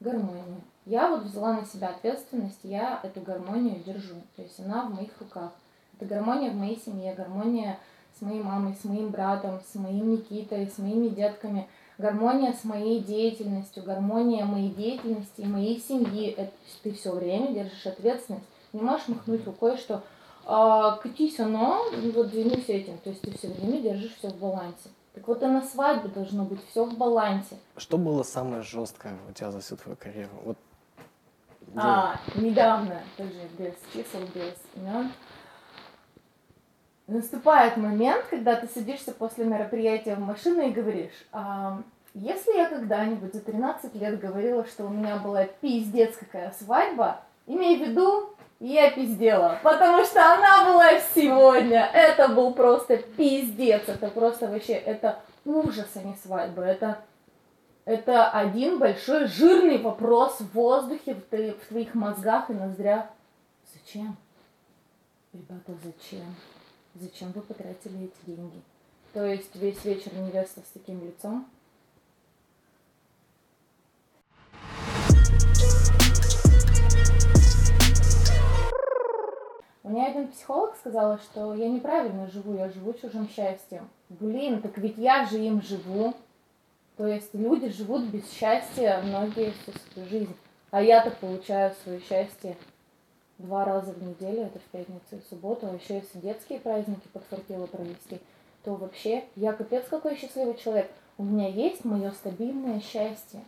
Гармония. 0.00 0.60
Я 0.86 1.08
вот 1.08 1.22
взяла 1.22 1.54
на 1.54 1.64
себя 1.64 1.88
ответственность, 1.88 2.58
я 2.64 3.00
эту 3.02 3.20
гармонию 3.20 3.82
держу. 3.84 4.16
То 4.36 4.42
есть 4.42 4.58
она 4.58 4.86
в 4.86 4.94
моих 4.94 5.10
руках. 5.20 5.52
Это 5.96 6.04
гармония 6.06 6.50
в 6.50 6.56
моей 6.56 6.76
семье, 6.76 7.14
гармония 7.14 7.78
с 8.18 8.22
моей 8.22 8.42
мамой, 8.42 8.74
с 8.80 8.84
моим 8.84 9.10
братом, 9.10 9.60
с 9.70 9.74
моим 9.74 10.12
Никитой, 10.12 10.66
с 10.68 10.78
моими 10.78 11.08
детками, 11.08 11.68
гармония 11.98 12.52
с 12.52 12.64
моей 12.64 13.00
деятельностью, 13.00 13.82
гармония 13.82 14.44
моей 14.44 14.70
деятельности 14.70 15.40
и 15.40 15.46
моей 15.46 15.80
семьи. 15.80 16.28
Это 16.28 16.52
ты 16.82 16.92
все 16.92 17.12
время 17.12 17.52
держишь 17.52 17.86
ответственность. 17.86 18.44
Не 18.72 18.80
можешь 18.80 19.08
махнуть 19.08 19.44
рукой, 19.46 19.76
что 19.76 20.02
а, 20.46 20.96
катись 20.96 21.38
оно, 21.40 21.82
вот 22.14 22.30
двинусь 22.30 22.68
этим. 22.68 22.98
То 22.98 23.10
есть 23.10 23.22
ты 23.22 23.36
все 23.36 23.48
время 23.48 23.80
держишь 23.80 24.14
все 24.16 24.28
в 24.28 24.36
балансе. 24.36 24.90
Так 25.14 25.28
вот 25.28 25.42
и 25.42 25.46
на 25.46 25.62
свадьбе 25.62 26.08
должно 26.08 26.44
быть 26.44 26.60
все 26.70 26.84
в 26.84 26.96
балансе. 26.98 27.56
Что 27.76 27.98
было 27.98 28.24
самое 28.24 28.62
жесткое 28.62 29.16
у 29.28 29.32
тебя 29.32 29.52
за 29.52 29.60
всю 29.60 29.76
твою 29.76 29.96
карьеру? 29.96 30.30
Вот 30.44 30.58
А, 31.76 32.16
недавно, 32.34 33.00
тоже 33.16 33.48
без 33.58 33.74
чисел, 33.92 34.20
без 34.34 34.54
имен. 34.74 35.12
Наступает 37.06 37.76
момент, 37.76 38.24
когда 38.30 38.54
ты 38.56 38.66
садишься 38.66 39.12
после 39.12 39.44
мероприятия 39.44 40.14
в 40.14 40.20
машину 40.20 40.62
и 40.62 40.70
говоришь, 40.70 41.12
«А, 41.32 41.82
если 42.14 42.56
я 42.56 42.66
когда-нибудь 42.68 43.34
за 43.34 43.40
13 43.40 43.94
лет 43.96 44.18
говорила, 44.18 44.64
что 44.64 44.86
у 44.86 44.88
меня 44.88 45.16
была 45.16 45.44
пиздец 45.44 46.16
какая 46.16 46.50
свадьба, 46.52 47.20
имей 47.46 47.76
в 47.76 47.88
виду, 47.88 48.30
я 48.58 48.90
пиздела, 48.90 49.58
потому 49.62 50.04
что 50.04 50.34
она 50.34 50.64
была 50.64 50.98
сегодня. 51.14 51.90
Это 51.92 52.28
был 52.28 52.54
просто 52.54 52.96
пиздец, 52.96 53.82
это 53.86 54.08
просто 54.08 54.48
вообще, 54.48 54.72
это 54.72 55.20
ужас, 55.44 55.88
а 55.96 55.98
не 56.02 56.14
свадьба, 56.14 56.62
это 56.62 57.04
это 57.84 58.30
один 58.30 58.78
большой 58.78 59.26
жирный 59.26 59.76
вопрос 59.76 60.40
в 60.40 60.54
воздухе, 60.54 61.14
в, 61.14 61.20
ты- 61.22 61.52
в 61.52 61.68
твоих 61.68 61.94
мозгах 61.94 62.48
и 62.48 62.54
ноздрях. 62.54 63.04
Зачем? 63.74 64.16
Ребята, 65.34 65.72
зачем? 65.82 66.34
Зачем 66.96 67.32
вы 67.32 67.42
потратили 67.42 68.04
эти 68.04 68.14
деньги? 68.24 68.62
То 69.12 69.26
есть 69.26 69.56
весь 69.56 69.84
вечер 69.84 70.14
невеста 70.14 70.60
с 70.60 70.72
таким 70.72 71.04
лицом? 71.04 71.44
У 79.82 79.90
меня 79.90 80.06
один 80.06 80.28
психолог 80.28 80.76
сказала, 80.76 81.18
что 81.18 81.54
я 81.54 81.68
неправильно 81.68 82.28
живу, 82.28 82.54
я 82.54 82.68
живу 82.68 82.92
чужим 82.92 83.28
счастьем. 83.28 83.88
Блин, 84.08 84.62
так 84.62 84.78
ведь 84.78 84.96
я 84.96 85.26
же 85.26 85.40
им 85.40 85.62
живу. 85.62 86.14
То 86.96 87.08
есть 87.08 87.34
люди 87.34 87.70
живут 87.70 88.04
без 88.04 88.30
счастья 88.30 89.02
многие 89.04 89.50
всю 89.50 89.72
свою 89.92 90.08
жизнь. 90.08 90.36
А 90.70 90.80
я-то 90.80 91.10
получаю 91.10 91.74
свое 91.82 92.00
счастье 92.00 92.56
два 93.38 93.64
раза 93.64 93.92
в 93.92 94.02
неделю, 94.02 94.42
это 94.42 94.58
в 94.58 94.62
пятницу 94.62 95.02
и 95.12 95.20
в 95.20 95.24
субботу, 95.24 95.66
а 95.66 95.74
еще 95.74 95.94
если 95.94 96.18
детские 96.18 96.60
праздники 96.60 97.06
подфартило 97.12 97.66
провести, 97.66 98.20
то 98.64 98.74
вообще 98.74 99.24
я 99.36 99.52
капец 99.52 99.84
какой 99.88 100.16
счастливый 100.16 100.56
человек. 100.56 100.90
У 101.18 101.24
меня 101.24 101.48
есть 101.48 101.84
мое 101.84 102.10
стабильное 102.12 102.80
счастье. 102.80 103.40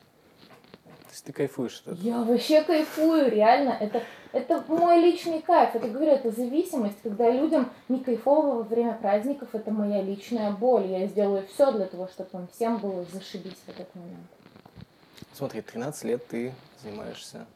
то 0.84 1.10
есть 1.10 1.24
ты 1.24 1.32
кайфуешь 1.32 1.80
от 1.80 1.94
этого? 1.94 2.06
Я 2.06 2.22
вообще 2.22 2.62
кайфую, 2.62 3.30
реально. 3.30 3.70
Это, 3.70 4.02
это 4.32 4.62
мой 4.68 5.00
личный 5.00 5.40
кайф. 5.40 5.74
Это, 5.74 5.88
говорю, 5.88 6.12
это 6.12 6.30
зависимость. 6.30 6.96
Когда 7.02 7.30
людям 7.30 7.70
не 7.88 7.98
кайфово 7.98 8.58
во 8.58 8.62
время 8.62 8.94
праздников, 8.94 9.48
это 9.52 9.72
моя 9.72 10.00
личная 10.02 10.52
боль. 10.52 10.86
Я 10.86 11.06
сделаю 11.06 11.44
все 11.48 11.72
для 11.72 11.86
того, 11.86 12.06
чтобы 12.06 12.30
им 12.38 12.48
всем 12.48 12.78
было 12.78 13.04
зашибись 13.12 13.58
в 13.66 13.68
этот 13.68 13.92
момент. 13.96 14.28
Смотри, 15.32 15.60
13 15.60 16.04
лет 16.04 16.26
ты 16.28 16.54
занимаешься 16.82 17.46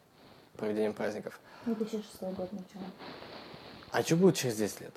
проведением 0.61 0.93
праздников. 0.93 1.39
2006 1.65 2.21
год 2.21 2.53
начала. 2.53 2.85
А 3.91 4.01
что 4.03 4.15
будет 4.15 4.35
через 4.35 4.55
10 4.57 4.81
лет? 4.81 4.93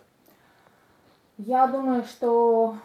Я 1.39 1.67
думаю, 1.67 2.05
что 2.05 2.77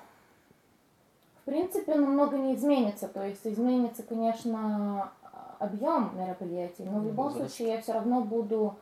в 1.41 1.45
принципе 1.45 1.95
намного 1.95 2.37
не 2.37 2.55
изменится. 2.55 3.07
То 3.07 3.23
есть 3.23 3.45
изменится, 3.45 4.01
конечно, 4.03 5.11
объем 5.59 6.17
мероприятий, 6.17 6.83
но 6.83 6.99
в 6.99 7.05
любом 7.05 7.27
Возраст. 7.27 7.53
случае 7.55 7.75
я 7.75 7.81
все 7.81 7.93
равно 7.93 8.21
буду 8.21 8.75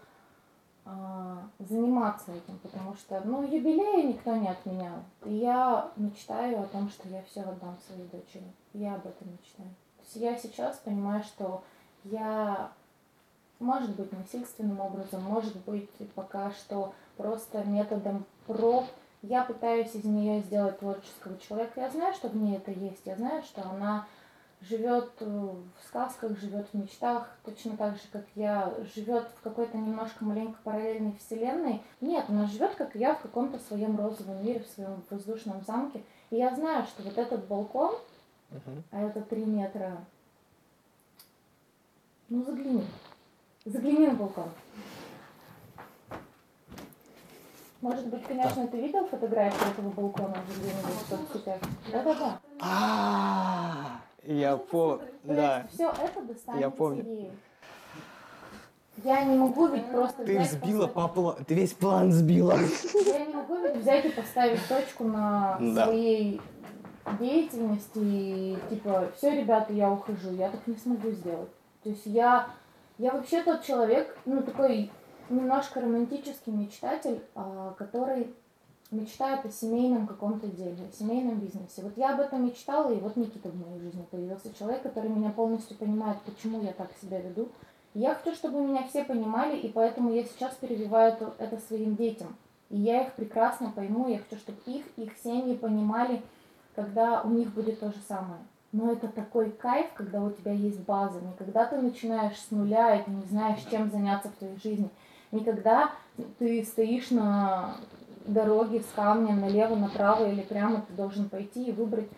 а, 0.86 1.43
заниматься 1.60 2.31
этим, 2.31 2.60
потому 2.60 2.95
что, 2.95 3.19
ну, 3.25 3.43
юбилеи 3.43 4.07
никто 4.07 4.36
не 4.36 4.47
отменял. 4.47 4.99
И 5.25 5.33
я 5.33 5.91
мечтаю 5.97 6.62
о 6.62 6.67
том, 6.67 6.89
что 6.89 7.10
я 7.10 7.23
все 7.23 7.41
отдам 7.41 7.77
своей 7.86 8.07
дочери. 8.10 8.45
Я 8.73 8.95
об 8.95 9.05
этом 9.05 9.31
мечтаю. 9.31 9.69
То 9.97 10.03
есть 10.03 10.15
я 10.15 10.38
сейчас 10.38 10.77
понимаю, 10.77 11.23
что 11.23 11.63
я, 12.03 12.71
может 13.60 13.96
быть, 13.96 14.12
насильственным 14.12 14.80
образом, 14.80 15.24
может 15.24 15.56
быть, 15.65 15.89
пока 16.13 16.52
что 16.52 16.93
просто 17.15 17.63
методом 17.63 18.26
проб 18.46 18.86
я 19.24 19.43
пытаюсь 19.43 19.93
из 19.96 20.04
нее 20.04 20.41
сделать 20.41 20.80
творческого 20.80 21.38
человека. 21.39 21.82
Я 21.82 21.89
знаю, 21.89 22.13
что 22.13 22.28
в 22.30 22.36
ней 22.36 22.58
это 22.58 22.72
есть. 22.72 23.02
Я 23.06 23.15
знаю, 23.15 23.41
что 23.43 23.67
она 23.67 24.06
живет 24.62 25.12
э, 25.20 25.26
в 25.26 25.88
сказках, 25.88 26.38
живет 26.39 26.67
в 26.72 26.74
мечтах, 26.76 27.30
точно 27.43 27.78
так 27.78 27.96
же, 27.96 28.04
как 28.12 28.26
я, 28.36 28.74
живет 28.96 29.28
в 29.38 29.41
какой-то 29.41 29.78
немножко 29.78 30.24
маленько 30.24 30.60
параллельной 30.63 31.15
вселенной. 31.20 31.82
Нет, 32.02 32.26
она 32.28 32.46
живет, 32.46 32.76
как 32.76 32.96
я, 32.96 33.15
в 33.15 33.22
каком-то 33.22 33.60
своем 33.60 33.98
розовом 33.98 34.43
мире, 34.43 34.60
в 34.62 34.67
своем 34.67 35.04
воздушном 35.10 35.62
замке. 35.65 36.04
И 36.30 36.38
я 36.38 36.56
знаю, 36.56 36.86
что 36.86 37.04
вот 37.04 37.17
этот 37.17 37.46
балкон, 37.48 37.96
Мгм. 38.50 38.84
а 38.91 39.02
это 39.02 39.22
три 39.22 39.46
метра, 39.46 39.98
ну 42.30 42.43
загляни, 42.43 42.86
загляни 43.69 44.08
на 44.08 44.13
балкон. 44.15 44.45
Может 47.82 48.08
быть, 48.08 48.23
конечно, 48.25 48.67
ты 48.67 48.77
видел 48.82 49.06
фотографию 49.06 49.69
этого 49.71 49.89
балкона 49.91 50.36
где-нибудь 50.49 51.03
в 51.06 51.10
соцсетях? 51.10 51.60
Да-да-да. 51.91 52.39
А, 52.60 54.01
я 54.23 54.58
по... 54.58 54.99
Да. 55.23 55.67
Все 55.71 55.89
это 55.89 56.21
достанется 56.23 56.60
Я 56.60 56.69
помню. 56.71 57.32
Я 59.03 59.23
не 59.25 59.38
могу 59.38 59.67
ведь 59.67 59.91
просто 59.91 60.25
Ты 60.25 60.39
взять, 60.39 60.53
сбила 60.53 60.88
поставить- 60.88 61.13
по 61.13 61.19
пла- 61.19 61.43
Ты 61.45 61.53
весь 61.53 61.73
план 61.73 62.12
сбила. 62.12 62.56
Я 63.06 63.25
не 63.27 63.34
могу 63.34 63.56
ведь 63.58 63.75
взять 63.75 64.06
и 64.06 64.10
поставить 64.10 64.67
точку 64.67 65.03
на 65.03 65.58
Да. 65.62 65.86
своей 65.86 66.41
деятельности 67.19 67.99
и 67.99 68.58
типа, 68.71 69.12
все, 69.15 69.39
ребята, 69.39 69.71
я 69.71 69.91
ухожу. 69.91 70.32
Я 70.32 70.49
так 70.49 70.65
не 70.65 70.75
смогу 70.77 71.12
сделать. 71.12 71.49
То 71.84 71.89
есть 71.89 72.08
я, 72.08 72.47
я 72.97 73.12
вообще 73.12 73.43
тот 73.43 73.63
человек, 73.63 74.17
ну 74.25 74.41
такой 74.41 74.91
немножко 75.29 75.81
романтический 75.81 76.51
мечтатель, 76.51 77.21
а, 77.36 77.73
который 77.77 78.33
мечтает 78.91 79.45
о 79.45 79.49
семейном 79.49 80.07
каком-то 80.07 80.47
деле, 80.47 80.77
о 80.89 80.95
семейном 80.95 81.39
бизнесе. 81.39 81.81
Вот 81.81 81.97
я 81.97 82.13
об 82.13 82.21
этом 82.21 82.45
мечтала, 82.45 82.91
и 82.91 82.99
вот 82.99 83.15
Никита 83.17 83.49
в 83.49 83.55
моей 83.55 83.79
жизни 83.79 84.05
появился 84.10 84.53
человек, 84.57 84.83
который 84.83 85.10
меня 85.10 85.29
полностью 85.29 85.77
понимает, 85.77 86.21
почему 86.21 86.62
я 86.63 86.71
так 86.71 86.89
себя 87.01 87.19
веду. 87.19 87.49
И 87.93 87.99
Я 87.99 88.15
хочу, 88.15 88.36
чтобы 88.36 88.62
меня 88.62 88.88
все 88.88 89.03
понимали, 89.03 89.57
и 89.57 89.69
поэтому 89.69 90.13
я 90.13 90.23
сейчас 90.23 90.55
перевиваю 90.55 91.13
это, 91.13 91.33
это 91.38 91.57
своим 91.57 91.95
детям. 91.95 92.36
И 92.69 92.77
я 92.77 93.03
их 93.03 93.13
прекрасно 93.13 93.71
пойму, 93.71 94.07
я 94.07 94.19
хочу, 94.19 94.39
чтобы 94.41 94.60
их, 94.65 94.86
их 94.97 95.17
семьи 95.17 95.55
понимали, 95.55 96.21
когда 96.75 97.21
у 97.21 97.29
них 97.29 97.53
будет 97.53 97.79
то 97.79 97.88
же 97.88 97.99
самое. 98.07 98.39
Но 98.71 98.91
это 98.91 99.08
такой 99.08 99.51
кайф, 99.51 99.88
когда 99.95 100.21
у 100.21 100.32
тебя 100.32 100.51
есть 100.51 100.80
база, 100.82 101.21
не 101.21 101.34
когда 101.34 101.65
ты 101.65 101.77
начинаешь 101.77 102.38
с 102.38 102.51
нуля, 102.51 102.95
и 102.95 103.03
ты 103.03 103.12
не 103.12 103.25
знаешь, 103.25 103.60
чем 103.71 103.89
заняться 103.89 104.30
в 104.30 104.36
твоей 104.36 104.58
жизни. 104.60 104.89
Не 105.32 105.43
когда 105.43 105.91
ты 106.38 106.63
стоишь 106.65 107.12
на 107.12 107.77
дороге 108.25 108.82
с 108.82 108.95
камнем 108.95 109.39
налево, 109.39 109.75
направо 109.75 110.30
или 110.30 110.41
прямо, 110.41 110.82
ты 110.82 110.93
должен 110.93 111.30
пойти 111.30 111.65
и 111.65 111.71
выбрать 111.71 112.10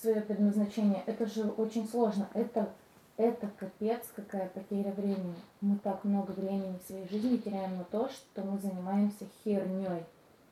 свое 0.00 0.22
предназначение. 0.22 1.02
Это 1.06 1.26
же 1.26 1.44
очень 1.44 1.86
сложно. 1.86 2.28
Это, 2.32 2.70
это 3.16 3.48
капец, 3.58 4.06
какая 4.16 4.48
потеря 4.48 4.92
времени. 4.92 5.34
Мы 5.60 5.76
так 5.76 6.04
много 6.04 6.32
времени 6.32 6.78
в 6.78 6.86
своей 6.86 7.08
жизни 7.08 7.36
теряем 7.36 7.76
на 7.76 7.84
то, 7.84 8.08
что 8.08 8.42
мы 8.42 8.58
занимаемся 8.58 9.26
херней 9.44 10.04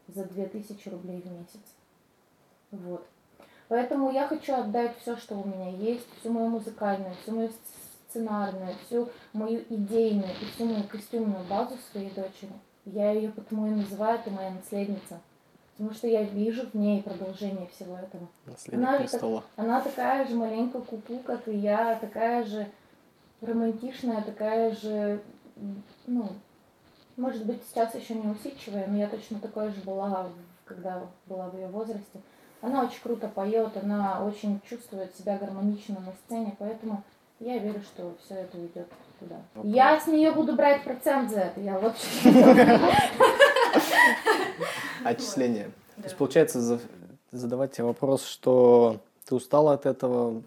за 0.08 0.24
2000 0.24 0.88
рублей 0.90 1.22
в 1.22 1.26
месяц. 1.26 1.62
Вот. 2.70 3.06
Поэтому 3.68 4.10
я 4.10 4.26
хочу 4.26 4.54
отдать 4.54 4.96
все, 5.00 5.16
что 5.16 5.36
у 5.36 5.46
меня 5.46 5.70
есть, 5.70 6.06
всю 6.20 6.32
мою 6.32 6.48
музыкальную, 6.48 7.14
всю 7.22 7.32
мою 7.32 7.50
сценарную, 8.08 8.74
всю 8.86 9.08
мою 9.32 9.62
идейную 9.68 10.30
и 10.40 10.44
всю 10.54 10.64
мою 10.64 10.84
костюмную 10.84 11.44
базу 11.44 11.76
своей 11.90 12.10
дочери. 12.10 12.52
Я 12.86 13.12
ее 13.12 13.30
потому 13.30 13.66
и 13.66 13.70
называю, 13.70 14.18
это 14.18 14.30
моя 14.30 14.50
наследница. 14.50 15.20
Потому 15.76 15.94
что 15.94 16.08
я 16.08 16.22
вижу 16.22 16.66
в 16.66 16.74
ней 16.74 17.02
продолжение 17.02 17.68
всего 17.68 17.96
этого. 17.98 18.26
Наследник 18.46 18.88
Она, 18.88 18.98
престола. 18.98 19.44
она 19.56 19.80
такая 19.80 20.26
же 20.26 20.34
маленькая 20.34 20.80
куку, 20.80 21.18
как 21.18 21.46
и 21.46 21.56
я, 21.56 21.94
такая 21.96 22.44
же 22.44 22.66
романтичная, 23.40 24.22
такая 24.22 24.74
же, 24.74 25.20
ну, 26.06 26.30
может 27.16 27.44
быть, 27.44 27.62
сейчас 27.68 27.94
еще 27.94 28.14
не 28.14 28.28
усидчивая, 28.28 28.86
но 28.88 28.96
я 28.96 29.08
точно 29.08 29.38
такой 29.38 29.70
же 29.70 29.80
была, 29.82 30.28
когда 30.64 31.02
была 31.26 31.48
в 31.48 31.56
ее 31.56 31.68
возрасте. 31.68 32.20
Она 32.60 32.82
очень 32.84 33.00
круто 33.02 33.28
поет, 33.28 33.76
она 33.76 34.24
очень 34.24 34.60
чувствует 34.68 35.14
себя 35.16 35.38
гармонично 35.38 35.96
на 36.00 36.12
сцене, 36.24 36.56
поэтому 36.58 37.02
я 37.40 37.58
верю, 37.58 37.80
что 37.82 38.14
все 38.24 38.34
это 38.34 38.58
уйдет 38.58 38.88
туда. 39.20 39.36
Я 39.62 40.00
с 40.00 40.06
нее 40.08 40.32
буду 40.32 40.54
брать 40.56 40.82
процент 40.82 41.30
за 41.30 41.40
это, 41.40 41.60
я 41.60 41.78
вообще 41.78 42.30
Отчисление. 45.04 45.70
То 45.96 46.02
есть, 46.04 46.16
получается, 46.16 46.60
за- 46.60 46.80
задавать 47.30 47.72
тебе 47.72 47.84
вопрос, 47.84 48.24
что 48.24 48.98
ты 49.24 49.34
устала 49.34 49.74
от 49.74 49.86
этого, 49.86 50.42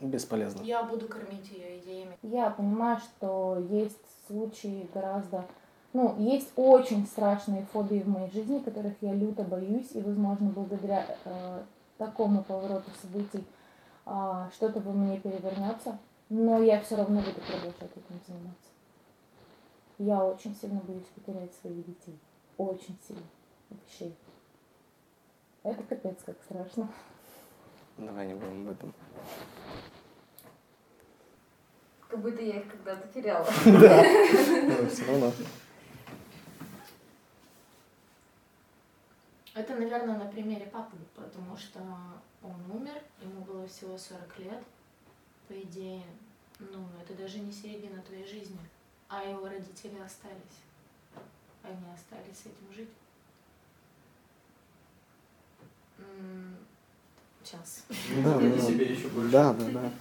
бесполезно. 0.00 0.62
Я 0.62 0.82
буду 0.82 1.06
кормить 1.08 1.50
ее 1.50 1.78
идеями. 1.80 2.16
Я 2.22 2.50
понимаю, 2.50 2.98
что 2.98 3.58
есть 3.70 3.98
случаи 4.26 4.88
гораздо... 4.94 5.44
Ну, 5.92 6.16
есть 6.18 6.52
очень 6.56 7.06
страшные 7.06 7.66
фобии 7.72 8.00
в 8.00 8.08
моей 8.08 8.30
жизни, 8.30 8.60
которых 8.60 8.94
я 9.00 9.12
люто 9.12 9.42
боюсь, 9.42 9.90
и, 9.92 10.00
возможно, 10.00 10.50
благодаря 10.50 11.04
э, 11.24 11.62
такому 11.98 12.44
повороту 12.44 12.90
событий 13.02 13.44
а, 14.06 14.48
что-то 14.54 14.80
во 14.80 14.92
мне 14.92 15.18
перевернется, 15.18 15.98
но 16.28 16.62
я 16.62 16.80
все 16.80 16.96
равно 16.96 17.20
буду 17.20 17.40
продолжать 17.40 17.74
этим 17.82 18.20
заниматься. 18.26 18.70
Я 19.98 20.24
очень 20.24 20.54
сильно 20.54 20.80
боюсь 20.80 21.06
потерять 21.14 21.52
своих 21.54 21.84
детей. 21.84 22.18
Очень 22.56 22.98
сильно. 23.06 23.22
Вообще. 23.68 24.12
Это 25.62 25.82
капец 25.82 26.16
как 26.24 26.36
страшно. 26.42 26.88
Давай 27.98 28.28
не 28.28 28.34
будем 28.34 28.62
об 28.62 28.72
этом. 28.72 28.94
Как 32.08 32.20
будто 32.20 32.40
я 32.42 32.60
их 32.60 32.70
когда-то 32.70 33.06
теряла. 33.08 33.46
Но 33.66 34.88
все 34.88 35.06
равно. 35.06 35.32
Это, 39.52 39.74
наверное, 39.74 40.16
на 40.16 40.26
примере 40.26 40.66
папы, 40.66 40.96
потому 41.14 41.56
что 41.56 41.80
он 42.42 42.70
умер, 42.70 43.02
ему 43.20 43.42
было 43.42 43.66
всего 43.66 43.98
40 43.98 44.38
лет. 44.38 44.62
По 45.48 45.60
идее, 45.60 46.04
ну, 46.60 46.86
это 47.02 47.14
даже 47.14 47.40
не 47.40 47.50
середина 47.50 48.00
твоей 48.02 48.24
жизни, 48.26 48.60
а 49.08 49.24
его 49.24 49.48
родители 49.48 49.98
остались. 49.98 50.60
Они 51.62 51.84
остались 51.92 52.38
с 52.38 52.46
этим 52.46 52.72
жить. 52.72 52.90
Сейчас. 57.42 57.84
Да, 58.24 58.38
да. 58.38 58.58
себе 58.60 58.92
еще 58.92 59.08
больше. 59.08 59.32
Да, 59.32 59.52
да, 59.52 59.64
да. 59.70 59.92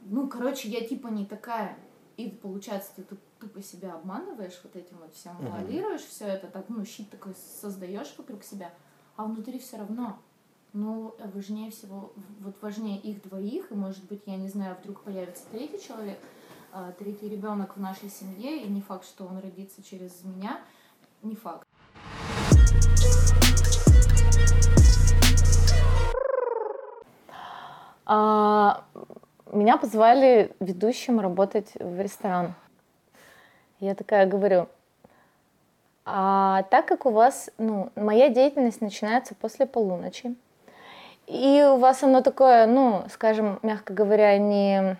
Ну, 0.00 0.28
короче, 0.28 0.68
я 0.68 0.86
типа 0.86 1.08
не 1.08 1.24
такая. 1.26 1.78
И 2.16 2.30
получается, 2.30 2.92
ты 2.94 3.02
туп- 3.02 3.18
тупо 3.40 3.60
себя 3.60 3.94
обманываешь 3.94 4.60
вот 4.62 4.76
этим 4.76 4.98
вот 4.98 5.14
всем, 5.14 5.36
вуалируешь 5.38 6.02
все 6.02 6.26
это, 6.26 6.46
так, 6.46 6.68
ну, 6.68 6.84
щит 6.84 7.10
такой 7.10 7.34
создаешь 7.34 8.14
вокруг 8.16 8.44
себя, 8.44 8.72
а 9.16 9.24
внутри 9.24 9.58
все 9.58 9.78
равно. 9.78 10.18
Ну, 10.72 11.16
важнее 11.34 11.70
всего, 11.70 12.12
вот 12.40 12.60
важнее 12.60 12.98
их 13.00 13.22
двоих, 13.22 13.70
и, 13.70 13.74
может 13.74 14.04
быть, 14.04 14.22
я 14.26 14.36
не 14.36 14.48
знаю, 14.48 14.76
вдруг 14.80 15.02
появится 15.02 15.44
третий 15.50 15.80
человек, 15.80 16.18
а, 16.72 16.92
третий 16.92 17.28
ребенок 17.28 17.76
в 17.76 17.80
нашей 17.80 18.08
семье, 18.10 18.62
и 18.62 18.68
не 18.68 18.80
факт, 18.80 19.04
что 19.04 19.24
он 19.24 19.38
родится 19.38 19.82
через 19.82 20.24
меня, 20.24 20.60
не 21.22 21.34
факт. 21.36 21.66
А, 28.06 28.84
меня 29.54 29.76
позвали 29.76 30.52
ведущим 30.60 31.20
работать 31.20 31.70
в 31.74 32.00
ресторан. 32.00 32.54
Я 33.80 33.94
такая 33.94 34.26
говорю, 34.26 34.68
а 36.04 36.64
так 36.70 36.86
как 36.86 37.06
у 37.06 37.10
вас, 37.10 37.50
ну, 37.58 37.90
моя 37.96 38.28
деятельность 38.28 38.80
начинается 38.80 39.34
после 39.34 39.66
полуночи, 39.66 40.34
и 41.26 41.66
у 41.66 41.78
вас 41.78 42.02
оно 42.02 42.20
такое, 42.20 42.66
ну, 42.66 43.04
скажем, 43.10 43.58
мягко 43.62 43.94
говоря, 43.94 44.36
не, 44.36 44.96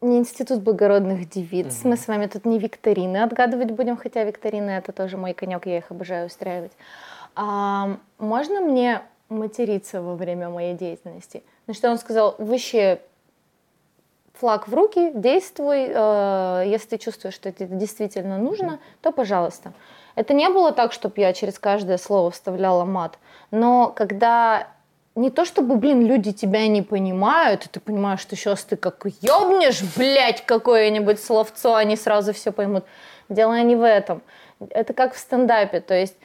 не 0.00 0.18
институт 0.18 0.62
благородных 0.62 1.28
девиц. 1.28 1.80
Мгм. 1.80 1.90
Мы 1.90 1.96
с 1.96 2.08
вами 2.08 2.26
тут 2.26 2.46
не 2.46 2.58
викторины 2.58 3.18
отгадывать 3.18 3.72
будем, 3.72 3.96
хотя 3.96 4.24
викторины 4.24 4.70
это 4.70 4.92
тоже 4.92 5.18
мой 5.18 5.34
конек, 5.34 5.66
я 5.66 5.78
их 5.78 5.90
обожаю 5.90 6.26
устраивать. 6.26 6.72
А, 7.34 7.98
можно 8.18 8.60
мне 8.60 9.02
материться 9.28 10.02
во 10.02 10.14
время 10.14 10.48
моей 10.48 10.74
деятельности? 10.74 11.42
На 11.66 11.74
что 11.74 11.90
он 11.90 11.98
сказал, 11.98 12.34
вообще 12.38 13.00
флаг 14.34 14.68
в 14.68 14.74
руки, 14.74 15.12
действуй, 15.14 15.86
э, 15.88 16.64
если 16.66 16.88
ты 16.90 16.98
чувствуешь, 16.98 17.34
что 17.34 17.48
это 17.48 17.64
действительно 17.64 18.38
нужно, 18.38 18.78
то 19.00 19.12
пожалуйста. 19.12 19.72
Это 20.14 20.34
не 20.34 20.48
было 20.48 20.72
так, 20.72 20.92
чтобы 20.92 21.14
я 21.20 21.32
через 21.32 21.58
каждое 21.58 21.98
слово 21.98 22.30
вставляла 22.30 22.84
мат, 22.84 23.18
но 23.50 23.92
когда 23.94 24.68
не 25.14 25.30
то 25.30 25.46
чтобы, 25.46 25.76
блин, 25.76 26.06
люди 26.06 26.32
тебя 26.32 26.68
не 26.68 26.82
понимают, 26.82 27.64
и 27.64 27.68
ты 27.68 27.80
понимаешь, 27.80 28.20
что 28.20 28.36
сейчас 28.36 28.64
ты 28.64 28.76
как 28.76 29.06
ёбнешь, 29.22 29.82
блядь, 29.96 30.44
какое-нибудь 30.44 31.22
словцо, 31.22 31.74
они 31.74 31.96
сразу 31.96 32.34
все 32.34 32.52
поймут. 32.52 32.84
Дело 33.30 33.58
не 33.62 33.76
в 33.76 33.84
этом. 33.84 34.22
Это 34.70 34.92
как 34.92 35.14
в 35.14 35.18
стендапе, 35.18 35.80
то 35.80 35.94
есть 35.94 36.16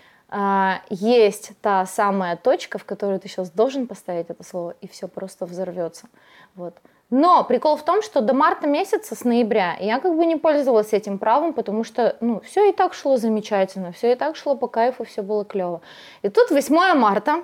есть 0.90 1.52
та 1.62 1.86
самая 1.86 2.38
точка, 2.38 2.78
в 2.78 2.86
которую 2.86 3.20
ты 3.20 3.28
сейчас 3.28 3.50
должен 3.50 3.86
поставить 3.86 4.30
это 4.30 4.44
слово, 4.44 4.76
и 4.80 4.88
все 4.88 5.08
просто 5.08 5.46
взорвется. 5.46 6.08
Вот. 6.56 6.74
Но 7.12 7.44
прикол 7.44 7.76
в 7.76 7.84
том, 7.84 8.02
что 8.02 8.22
до 8.22 8.34
марта 8.34 8.68
месяца, 8.68 9.16
с 9.16 9.26
ноября, 9.26 9.76
я 9.82 10.00
как 10.00 10.16
бы 10.16 10.26
не 10.26 10.38
пользовалась 10.38 10.94
этим 10.94 11.20
правом, 11.20 11.52
потому 11.52 11.84
что, 11.84 12.16
ну, 12.22 12.40
все 12.40 12.70
и 12.70 12.72
так 12.72 12.94
шло 12.94 13.18
замечательно, 13.18 13.92
все 13.92 14.14
и 14.14 14.16
так 14.16 14.38
шло 14.38 14.56
по 14.56 14.68
кайфу, 14.68 15.04
все 15.04 15.22
было 15.22 15.44
клево. 15.44 15.82
И 16.22 16.30
тут 16.30 16.52
8 16.52 16.96
марта, 16.96 17.44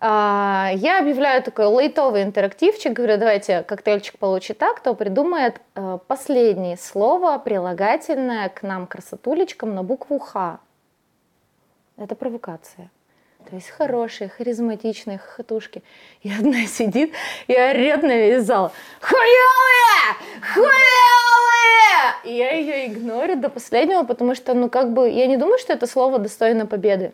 а, 0.00 0.70
я 0.74 0.98
объявляю 0.98 1.42
такой 1.42 1.64
лейтовый 1.64 2.24
интерактивчик, 2.24 2.92
говорю, 2.92 3.16
давайте 3.16 3.62
коктейльчик 3.62 4.18
получит 4.18 4.58
так, 4.58 4.76
кто 4.76 4.94
придумает 4.94 5.62
э, 5.74 5.98
последнее 6.06 6.76
слово, 6.76 7.38
прилагательное 7.38 8.50
к 8.50 8.62
нам, 8.62 8.86
красотулечкам, 8.86 9.74
на 9.74 9.82
букву 9.82 10.18
Х. 10.18 10.58
Это 11.96 12.14
провокация. 12.14 12.90
То 13.48 13.56
есть 13.56 13.68
хорошие, 13.68 14.28
харизматичные 14.28 15.18
хохотушки. 15.18 15.82
И 16.22 16.32
одна 16.32 16.66
сидит 16.66 17.12
и 17.46 17.52
орет 17.52 18.02
на 18.02 18.16
весь 18.16 18.44
зал. 18.44 18.72
Хуёвые! 19.00 20.16
Хуёвые! 20.54 20.74
И 22.24 22.36
я 22.36 22.52
ее 22.52 22.86
игнорю 22.86 23.36
до 23.36 23.50
последнего, 23.50 24.02
потому 24.02 24.34
что, 24.34 24.54
ну, 24.54 24.68
как 24.70 24.92
бы, 24.92 25.08
я 25.10 25.26
не 25.26 25.36
думаю, 25.36 25.58
что 25.58 25.72
это 25.72 25.86
слово 25.86 26.18
достойно 26.18 26.66
победы. 26.66 27.12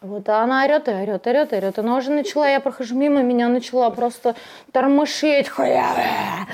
Вот, 0.00 0.28
а 0.28 0.42
она 0.42 0.64
орет 0.64 0.88
и 0.88 0.92
орет, 0.92 1.26
орет, 1.26 1.52
орет. 1.52 1.78
Она 1.78 1.96
уже 1.96 2.10
начала, 2.10 2.48
я 2.48 2.60
прохожу 2.60 2.94
мимо, 2.94 3.22
меня 3.22 3.48
начала 3.48 3.90
просто 3.90 4.34
тормошить. 4.72 5.48
Хуёвые! 5.48 6.46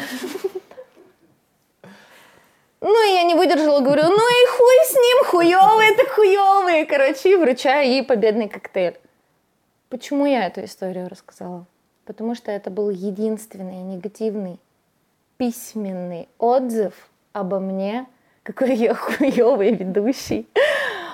Ну, 2.85 3.09
и 3.09 3.15
я 3.15 3.23
не 3.23 3.37
выдержала, 3.37 3.81
говорю, 3.81 4.03
ну 4.03 4.17
и 4.17 4.47
хуй 4.49 4.75
с 4.85 4.95
ним, 4.95 5.25
хуёвые 5.27 5.93
это 5.93 6.05
хуёвые. 6.11 6.85
Короче, 6.85 7.33
и 7.33 7.37
вручаю 7.37 7.89
ей 7.89 8.03
победный 8.03 8.49
коктейль. 8.49 8.99
Почему 9.89 10.27
я 10.27 10.49
эту 10.49 10.65
историю 10.65 11.09
рассказала? 11.09 11.65
Потому 12.07 12.35
что 12.35 12.51
это 12.51 12.71
был 12.71 12.91
единственный 12.91 13.83
негативный 13.83 14.59
письменный 15.37 16.29
отзыв 16.39 16.95
обо 17.33 17.61
мне, 17.61 18.07
какой 18.43 18.75
я 18.75 18.95
хуёвый 18.97 19.75
ведущий, 19.75 20.49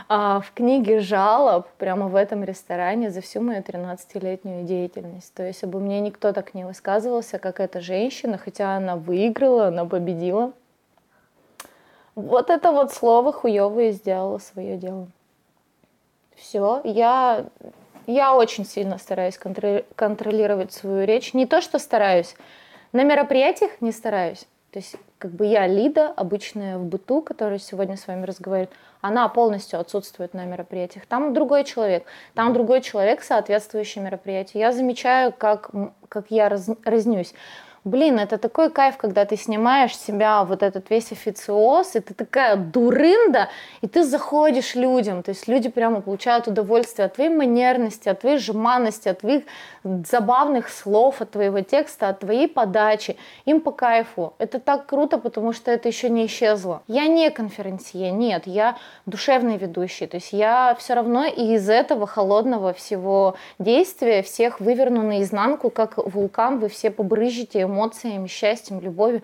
а, 0.08 0.40
в 0.40 0.52
книге 0.52 1.00
жалоб 1.00 1.68
прямо 1.76 2.08
в 2.08 2.16
этом 2.16 2.44
ресторане 2.44 3.10
за 3.10 3.20
всю 3.20 3.42
мою 3.42 3.60
13-летнюю 3.60 4.64
деятельность. 4.64 5.34
То 5.34 5.46
есть 5.46 5.62
обо 5.64 5.80
мне 5.80 6.00
никто 6.00 6.32
так 6.32 6.54
не 6.54 6.64
высказывался, 6.64 7.38
как 7.38 7.60
эта 7.60 7.82
женщина, 7.82 8.38
хотя 8.38 8.74
она 8.74 8.96
выиграла, 8.96 9.66
она 9.66 9.84
победила. 9.84 10.54
Вот 12.18 12.50
это 12.50 12.72
вот 12.72 12.92
слово 12.92 13.32
хуёвое 13.32 13.92
сделало 13.92 14.38
свое 14.38 14.76
дело. 14.76 15.06
Все, 16.34 16.80
я, 16.82 17.44
я 18.08 18.34
очень 18.34 18.66
сильно 18.66 18.98
стараюсь 18.98 19.38
контролировать 19.94 20.72
свою 20.72 21.06
речь. 21.06 21.32
Не 21.32 21.46
то, 21.46 21.60
что 21.60 21.78
стараюсь, 21.78 22.34
на 22.92 23.04
мероприятиях 23.04 23.80
не 23.80 23.92
стараюсь. 23.92 24.48
То 24.72 24.80
есть 24.80 24.96
как 25.18 25.30
бы 25.30 25.46
я 25.46 25.68
Лида, 25.68 26.08
обычная 26.08 26.76
в 26.76 26.84
быту, 26.84 27.22
которая 27.22 27.60
сегодня 27.60 27.96
с 27.96 28.08
вами 28.08 28.24
разговаривает, 28.24 28.72
она 29.00 29.28
полностью 29.28 29.78
отсутствует 29.78 30.34
на 30.34 30.44
мероприятиях. 30.44 31.06
Там 31.06 31.32
другой 31.32 31.62
человек, 31.62 32.04
там 32.34 32.52
другой 32.52 32.80
человек, 32.80 33.22
соответствующий 33.22 34.02
мероприятию. 34.02 34.60
Я 34.60 34.72
замечаю, 34.72 35.32
как, 35.32 35.70
как 36.08 36.32
я 36.32 36.48
раз, 36.48 36.68
разнюсь. 36.84 37.32
Блин, 37.88 38.18
это 38.18 38.36
такой 38.36 38.70
кайф, 38.70 38.98
когда 38.98 39.24
ты 39.24 39.36
снимаешь 39.36 39.96
себя 39.96 40.44
вот 40.44 40.62
этот 40.62 40.90
весь 40.90 41.10
официоз, 41.10 41.96
и 41.96 42.00
ты 42.00 42.12
такая 42.12 42.56
дурында, 42.56 43.48
и 43.80 43.88
ты 43.88 44.04
заходишь 44.04 44.74
людям, 44.74 45.22
то 45.22 45.30
есть 45.30 45.48
люди 45.48 45.70
прямо 45.70 46.02
получают 46.02 46.48
удовольствие 46.48 47.06
от 47.06 47.14
твоей 47.14 47.30
манерности, 47.30 48.10
от 48.10 48.20
твоей 48.20 48.38
жеманности, 48.38 49.08
от 49.08 49.20
твоих 49.20 49.44
забавных 50.06 50.68
слов, 50.68 51.20
от 51.20 51.30
твоего 51.30 51.60
текста, 51.60 52.08
от 52.08 52.20
твоей 52.20 52.48
подачи. 52.48 53.16
Им 53.44 53.60
по 53.60 53.70
кайфу. 53.70 54.34
Это 54.38 54.60
так 54.60 54.86
круто, 54.86 55.18
потому 55.18 55.52
что 55.52 55.70
это 55.70 55.88
еще 55.88 56.08
не 56.08 56.26
исчезло. 56.26 56.82
Я 56.86 57.06
не 57.06 57.30
конференция, 57.30 58.10
нет, 58.10 58.46
я 58.46 58.76
душевный 59.06 59.56
ведущий, 59.56 60.06
то 60.06 60.16
есть 60.16 60.32
я 60.32 60.76
все 60.78 60.94
равно 60.94 61.24
и 61.26 61.54
из 61.54 61.68
этого 61.68 62.06
холодного 62.06 62.72
всего 62.72 63.36
действия 63.58 64.22
всех 64.22 64.60
выверну 64.60 65.02
наизнанку, 65.02 65.70
как 65.70 65.96
вулкан, 65.96 66.58
вы 66.58 66.68
все 66.68 66.90
побрызжите 66.90 67.62
эмоциями, 67.62 68.26
счастьем, 68.26 68.80
любовью. 68.80 69.22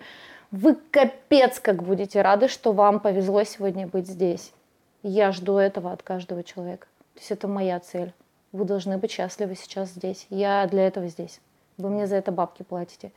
Вы 0.51 0.75
капец 0.91 1.59
как 1.59 1.83
будете 1.83 2.21
рады, 2.21 2.47
что 2.47 2.71
вам 2.71 2.99
повезло 2.99 3.43
сегодня 3.43 3.87
быть 3.87 4.07
здесь. 4.07 4.51
Я 5.03 5.31
жду 5.31 5.57
этого 5.57 5.91
от 5.91 6.01
каждого 6.01 6.43
человека. 6.43 6.87
То 7.13 7.19
есть 7.19 7.31
это 7.31 7.47
моя 7.47 7.79
цель. 7.79 8.13
Вы 8.55 8.63
должны 8.63 8.97
быть 8.97 9.11
счастливы 9.11 9.55
сейчас 9.55 9.89
здесь. 9.89 10.27
Я 10.29 10.65
для 10.67 10.87
этого 10.87 11.07
здесь. 11.07 11.41
Вы 11.77 11.89
мне 11.89 12.07
за 12.07 12.15
это 12.15 12.31
бабки 12.31 12.63
платите. 12.63 13.11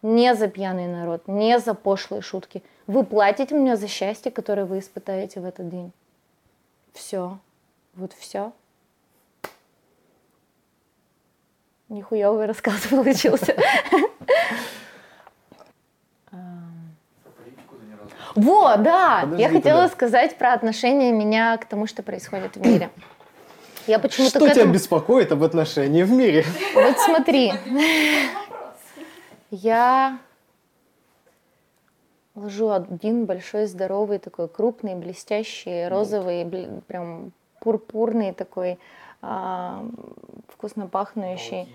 Не 0.00 0.32
за 0.36 0.46
пьяный 0.46 0.86
народ, 0.86 1.26
не 1.26 1.58
за 1.58 1.74
пошлые 1.74 2.22
шутки. 2.22 2.62
Вы 2.86 3.02
платите 3.02 3.56
мне 3.56 3.76
за 3.76 3.88
счастье, 3.88 4.30
которое 4.30 4.64
вы 4.64 4.78
испытаете 4.78 5.40
в 5.40 5.44
этот 5.44 5.68
день. 5.68 5.90
Все. 6.92 7.40
Вот 7.94 8.12
все. 8.12 8.52
Нихуевый 11.88 12.46
рассказ 12.46 12.86
получился. 12.90 13.56
Вот, 18.36 18.82
да. 18.82 19.22
Подожди, 19.22 19.42
я 19.42 19.48
хотела 19.48 19.82
куда? 19.82 19.88
сказать 19.88 20.38
про 20.38 20.52
отношение 20.52 21.10
меня 21.10 21.56
к 21.56 21.64
тому, 21.64 21.88
что 21.88 22.04
происходит 22.04 22.54
в 22.54 22.60
мире. 22.60 22.90
Я 23.86 23.98
почему-то 23.98 24.38
Что 24.38 24.54
тебя 24.54 24.66
беспокоит 24.66 25.32
об 25.32 25.42
отношении 25.42 26.02
в 26.02 26.10
мире? 26.10 26.44
Вот 26.74 26.98
смотри. 26.98 27.52
Я 29.50 30.18
ложу 32.34 32.70
один 32.70 33.26
большой, 33.26 33.66
здоровый, 33.66 34.18
такой 34.18 34.48
крупный, 34.48 34.94
блестящий, 34.94 35.88
розовый, 35.88 36.44
прям 36.86 37.32
пурпурный 37.60 38.32
такой, 38.32 38.78
а, 39.22 39.84
вкусно 40.48 40.88
пахнущий. 40.88 41.68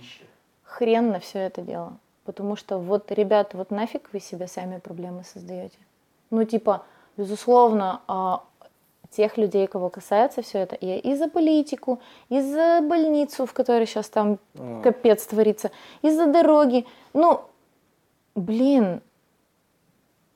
Хрен 0.63 1.09
на 1.09 1.19
все 1.19 1.39
это 1.39 1.61
дело. 1.61 1.97
Потому 2.25 2.55
что 2.55 2.77
вот, 2.77 3.11
ребят, 3.11 3.53
вот 3.53 3.71
нафиг 3.71 4.09
вы 4.13 4.19
себе 4.19 4.47
сами 4.47 4.79
проблемы 4.79 5.23
создаете. 5.23 5.77
Ну, 6.29 6.43
типа, 6.43 6.83
безусловно, 7.17 8.01
а, 8.07 8.43
тех 9.11 9.37
людей, 9.37 9.67
кого 9.67 9.89
касается 9.89 10.41
все 10.41 10.59
это, 10.59 10.77
я 10.81 10.97
и 10.97 11.15
за 11.15 11.27
политику, 11.27 11.99
и 12.29 12.41
за 12.41 12.81
больницу, 12.81 13.45
в 13.45 13.53
которой 13.53 13.85
сейчас 13.85 14.09
там 14.09 14.39
а. 14.57 14.81
капец 14.81 15.25
творится, 15.25 15.71
и 16.01 16.09
за 16.09 16.27
дороги. 16.27 16.85
Ну, 17.13 17.41
блин, 18.35 19.01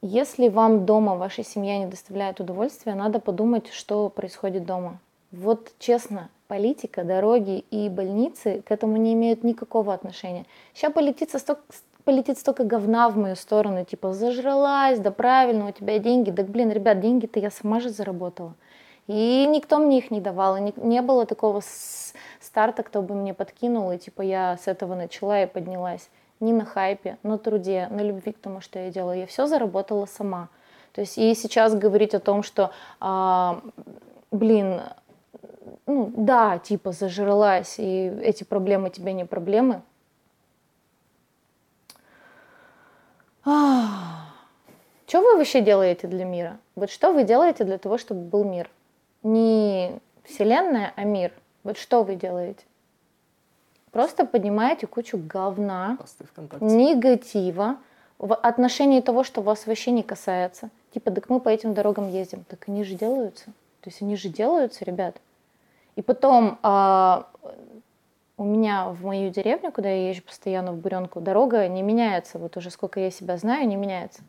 если 0.02 0.50
вам 0.50 0.86
дома 0.86 1.16
ваша 1.16 1.44
семья 1.44 1.80
не 1.80 1.88
доставляет 1.88 2.40
удовольствия, 2.40 2.96
надо 2.96 3.20
подумать, 3.20 3.72
что 3.72 4.10
происходит 4.10 4.66
дома. 4.66 5.00
Вот 5.32 5.72
честно, 5.80 6.30
политика, 6.48 7.04
дороги 7.04 7.66
и 7.72 7.90
больницы 7.90 8.62
к 8.66 8.72
этому 8.72 8.98
не 8.98 9.14
имеют 9.14 9.44
никакого 9.44 9.94
отношения. 9.94 10.46
Сейчас 10.74 10.94
политица 10.94 11.40
столько, 11.40 11.62
полетит 12.04 12.38
столько 12.38 12.64
говна 12.64 13.10
в 13.10 13.18
мою 13.18 13.36
сторону, 13.36 13.84
типа 13.84 14.14
зажралась, 14.14 15.00
да 15.00 15.12
правильно, 15.12 15.68
у 15.68 15.72
тебя 15.72 15.98
деньги. 16.00 16.30
Да 16.30 16.44
блин, 16.44 16.72
ребят, 16.72 17.00
деньги-то 17.00 17.40
я 17.40 17.50
сама 17.50 17.80
же 17.80 17.90
заработала. 17.90 18.54
И 19.08 19.46
никто 19.48 19.78
мне 19.78 20.00
их 20.00 20.10
не 20.10 20.20
давал, 20.20 20.58
не, 20.58 20.74
не 20.78 21.02
было 21.02 21.26
такого 21.26 21.62
старта, 22.42 22.84
кто 22.84 23.02
бы 23.02 23.14
мне 23.14 23.34
подкинул, 23.34 23.92
и 23.92 23.98
типа 23.98 24.22
я 24.22 24.58
с 24.58 24.68
этого 24.68 24.96
начала 24.96 25.44
и 25.44 25.46
поднялась. 25.46 26.10
Не 26.40 26.54
на 26.54 26.66
хайпе, 26.66 27.18
на 27.24 27.38
труде, 27.38 27.88
на 27.92 28.02
любви 28.02 28.32
к 28.32 28.40
тому, 28.40 28.62
что 28.62 28.80
я 28.80 28.90
делаю. 28.90 29.20
Я 29.20 29.28
все 29.28 29.46
заработала 29.46 30.06
сама. 30.06 30.50
То 30.94 31.02
есть 31.02 31.18
и 31.18 31.34
сейчас 31.36 31.76
говорить 31.76 32.14
о 32.14 32.20
том, 32.20 32.42
что, 32.42 32.72
а, 33.00 33.62
блин, 34.32 34.82
ну 35.86 36.12
да, 36.16 36.58
типа 36.58 36.92
зажралась, 36.92 37.76
и 37.78 38.08
эти 38.22 38.44
проблемы 38.44 38.90
тебе 38.90 39.14
не 39.14 39.26
проблемы, 39.26 39.82
Что 45.08 45.22
вы 45.22 45.38
вообще 45.38 45.62
делаете 45.62 46.08
для 46.08 46.26
мира? 46.26 46.58
Вот 46.76 46.90
что 46.90 47.14
вы 47.14 47.24
делаете 47.24 47.64
для 47.64 47.78
того, 47.78 48.00
чтобы 48.00 48.22
был 48.22 48.44
мир? 48.44 48.70
Не 49.26 50.00
Вселенная, 50.24 50.94
а 50.96 51.04
мир. 51.04 51.32
Вот 51.64 51.80
что 51.80 52.04
вы 52.04 52.16
делаете? 52.16 52.64
Просто 53.90 54.24
поднимаете 54.24 54.86
кучу 54.86 55.18
говна, 55.18 55.98
негатива 56.62 57.78
в 58.20 58.36
отношении 58.36 59.02
того, 59.02 59.24
что 59.24 59.42
вас 59.42 59.66
вообще 59.66 59.90
не 59.90 60.04
касается. 60.04 60.70
Типа, 60.94 61.10
так 61.10 61.28
мы 61.30 61.40
по 61.40 61.50
этим 61.50 61.74
дорогам 61.74 62.08
ездим. 62.08 62.44
Так 62.48 62.66
они 62.68 62.84
же 62.84 62.94
делаются. 62.94 63.46
То 63.82 63.90
есть 63.90 64.00
они 64.04 64.16
же 64.16 64.30
делаются, 64.30 64.86
ребят. 64.86 65.16
И 65.96 66.04
потом 66.04 66.60
а, 66.62 67.28
у 68.38 68.44
меня 68.44 68.90
в 68.90 69.04
мою 69.04 69.32
деревню, 69.32 69.72
куда 69.72 69.90
я 69.90 70.10
езжу 70.10 70.22
постоянно 70.22 70.72
в 70.72 70.78
Буренку, 70.78 71.20
дорога 71.20 71.68
не 71.68 71.82
меняется. 71.82 72.38
Вот 72.38 72.58
уже 72.58 72.70
сколько 72.70 73.00
я 73.00 73.10
себя 73.10 73.38
знаю, 73.38 73.68
не 73.68 73.76
меняется. 73.76 74.22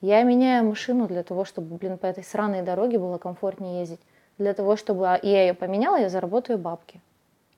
Я 0.00 0.22
меняю 0.22 0.64
машину 0.68 1.08
для 1.08 1.24
того, 1.24 1.44
чтобы, 1.44 1.76
блин, 1.76 1.98
по 1.98 2.06
этой 2.06 2.22
сраной 2.22 2.62
дороге 2.62 3.00
было 3.00 3.18
комфортнее 3.18 3.80
ездить. 3.80 4.00
Для 4.38 4.54
того, 4.54 4.76
чтобы 4.76 5.08
а, 5.08 5.18
я 5.22 5.42
ее 5.42 5.54
поменяла, 5.54 5.96
я 5.96 6.08
заработаю 6.08 6.58
бабки. 6.58 7.00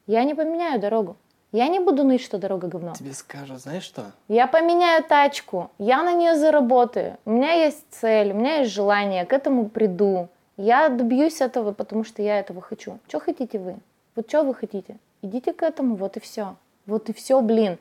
Я 0.07 0.25
не 0.25 0.35
поменяю 0.35 0.81
дорогу. 0.81 1.17
Я 1.51 1.69
не 1.69 1.81
буду 1.81 2.05
ныть, 2.05 2.23
что 2.23 2.39
дорога 2.39 2.69
говно. 2.69 2.93
Тебе 2.93 3.15
скажу, 3.15 3.57
знаешь 3.57 3.83
что? 3.83 4.13
Я 4.29 4.47
поменяю 4.47 5.03
тачку, 5.03 5.71
я 5.79 6.03
на 6.03 6.13
нее 6.13 6.37
заработаю. 6.37 7.17
У 7.25 7.31
меня 7.31 7.53
есть 7.53 7.85
цель, 7.91 8.33
у 8.33 8.35
меня 8.35 8.59
есть 8.59 8.73
желание, 8.73 9.25
к 9.25 9.33
этому 9.33 9.69
приду. 9.69 10.29
Я 10.59 10.89
добьюсь 10.91 11.41
этого, 11.41 11.73
потому 11.73 12.05
что 12.05 12.21
я 12.21 12.39
этого 12.39 12.61
хочу. 12.61 12.99
Что 13.09 13.21
хотите 13.21 13.59
вы? 13.59 13.77
Вот 14.15 14.29
что 14.29 14.43
вы 14.43 14.55
хотите? 14.55 14.99
Идите 15.23 15.53
к 15.53 15.63
этому, 15.63 15.97
вот 15.97 16.17
и 16.17 16.21
все. 16.21 16.57
Вот 16.85 17.09
и 17.09 17.13
все, 17.15 17.41
блин. 17.41 17.79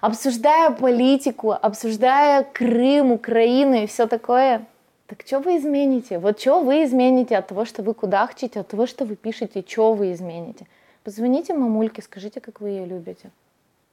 Обсуждая 0.00 0.70
политику, 0.70 1.52
обсуждая 1.52 2.44
Крым, 2.44 3.12
Украину 3.12 3.74
и 3.74 3.86
все 3.86 4.06
такое, 4.06 4.64
так 5.06 5.22
что 5.26 5.40
вы 5.40 5.58
измените? 5.58 6.18
Вот 6.18 6.40
что 6.40 6.60
вы 6.60 6.84
измените 6.84 7.36
от 7.36 7.48
того, 7.48 7.64
что 7.64 7.82
вы 7.82 7.94
кудахчите, 7.94 8.60
от 8.60 8.68
того, 8.68 8.86
что 8.86 9.04
вы 9.04 9.16
пишете, 9.16 9.64
что 9.66 9.94
вы 9.94 10.12
измените? 10.12 10.66
Позвоните 11.04 11.54
мамульке, 11.54 12.02
скажите, 12.02 12.40
как 12.40 12.60
вы 12.60 12.70
ее 12.70 12.86
любите. 12.86 13.30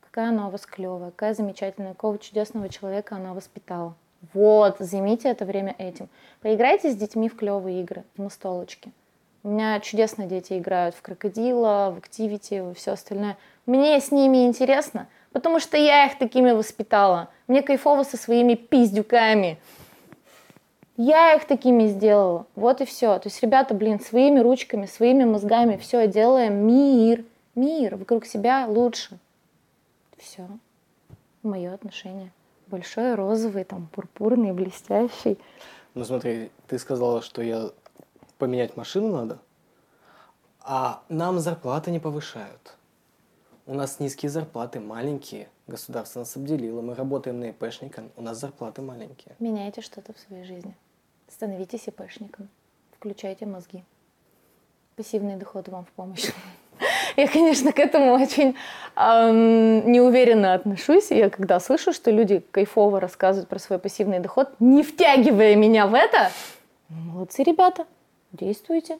Какая 0.01 0.29
она 0.29 0.47
у 0.47 0.51
вас 0.51 0.65
клевая, 0.65 1.11
какая 1.11 1.33
замечательная, 1.33 1.93
какого 1.93 2.17
чудесного 2.17 2.69
человека 2.69 3.15
она 3.15 3.33
воспитала. 3.33 3.95
Вот, 4.33 4.77
займите 4.79 5.29
это 5.29 5.45
время 5.45 5.75
этим. 5.77 6.09
Поиграйте 6.41 6.91
с 6.91 6.95
детьми 6.95 7.29
в 7.29 7.35
клевые 7.35 7.81
игры, 7.81 8.03
в 8.17 8.21
настолочке. 8.21 8.91
У 9.43 9.49
меня 9.49 9.79
чудесно 9.79 10.25
дети 10.25 10.57
играют 10.57 10.95
в 10.95 11.01
крокодила, 11.01 11.93
в 11.95 11.97
активити, 11.97 12.59
во 12.59 12.73
все 12.73 12.91
остальное. 12.91 13.37
Мне 13.65 13.99
с 14.01 14.11
ними 14.11 14.45
интересно, 14.45 15.07
потому 15.31 15.59
что 15.59 15.77
я 15.77 16.07
их 16.07 16.17
такими 16.17 16.51
воспитала. 16.51 17.29
Мне 17.47 17.61
кайфово 17.61 18.03
со 18.03 18.17
своими 18.17 18.55
пиздюками. 18.55 19.57
Я 21.01 21.33
их 21.35 21.47
такими 21.47 21.87
сделала. 21.87 22.45
Вот 22.55 22.81
и 22.81 22.85
все. 22.85 23.17
То 23.19 23.29
есть, 23.29 23.41
ребята, 23.41 23.73
блин, 23.73 24.01
своими 24.01 24.41
ручками, 24.41 24.85
своими 24.85 25.23
мозгами 25.23 25.77
все 25.77 26.09
делаем. 26.09 26.67
Мир, 26.67 27.23
мир 27.55 27.95
вокруг 27.95 28.25
себя 28.25 28.65
лучше. 28.67 29.17
Все. 30.17 30.45
Мое 31.41 31.73
отношение. 31.73 32.33
Большой, 32.67 33.15
розовый, 33.15 33.63
там, 33.63 33.87
пурпурный, 33.93 34.51
блестящий. 34.51 35.39
Ну 35.93 36.03
смотри, 36.03 36.51
ты 36.67 36.77
сказала, 36.77 37.21
что 37.21 37.41
я 37.41 37.69
поменять 38.37 38.75
машину 38.75 39.07
надо, 39.07 39.39
а 40.59 41.01
нам 41.07 41.39
зарплаты 41.39 41.91
не 41.91 41.99
повышают. 41.99 42.75
У 43.65 43.73
нас 43.73 44.01
низкие 44.01 44.29
зарплаты, 44.29 44.81
маленькие. 44.81 45.47
Государство 45.65 46.19
нас 46.19 46.35
обделило. 46.35 46.81
Мы 46.81 46.93
работаем 46.93 47.39
на 47.39 47.51
ИПшника, 47.51 48.03
у 48.17 48.21
нас 48.21 48.37
зарплаты 48.37 48.81
маленькие. 48.81 49.37
Меняйте 49.39 49.79
что-то 49.79 50.11
в 50.11 50.19
своей 50.19 50.43
жизни. 50.43 50.75
Становитесь 51.29 51.87
ИПшником. 51.87 52.49
Включайте 52.97 53.45
мозги. 53.45 53.83
Пассивный 54.95 55.35
доход 55.35 55.69
вам 55.69 55.85
в 55.85 55.89
помощь. 55.89 56.25
Я, 57.17 57.27
конечно, 57.27 57.71
к 57.71 57.79
этому 57.79 58.13
очень 58.13 58.55
эм, 58.95 59.91
неуверенно 59.91 60.53
отношусь. 60.53 61.11
Я 61.11 61.29
когда 61.29 61.59
слышу, 61.59 61.93
что 61.93 62.11
люди 62.11 62.43
кайфово 62.51 62.99
рассказывают 62.99 63.49
про 63.49 63.59
свой 63.59 63.79
пассивный 63.79 64.19
доход, 64.19 64.49
не 64.59 64.83
втягивая 64.83 65.55
меня 65.55 65.87
в 65.87 65.93
это, 65.93 66.31
ну, 66.89 66.95
молодцы, 67.11 67.43
ребята, 67.43 67.85
действуйте. 68.31 68.99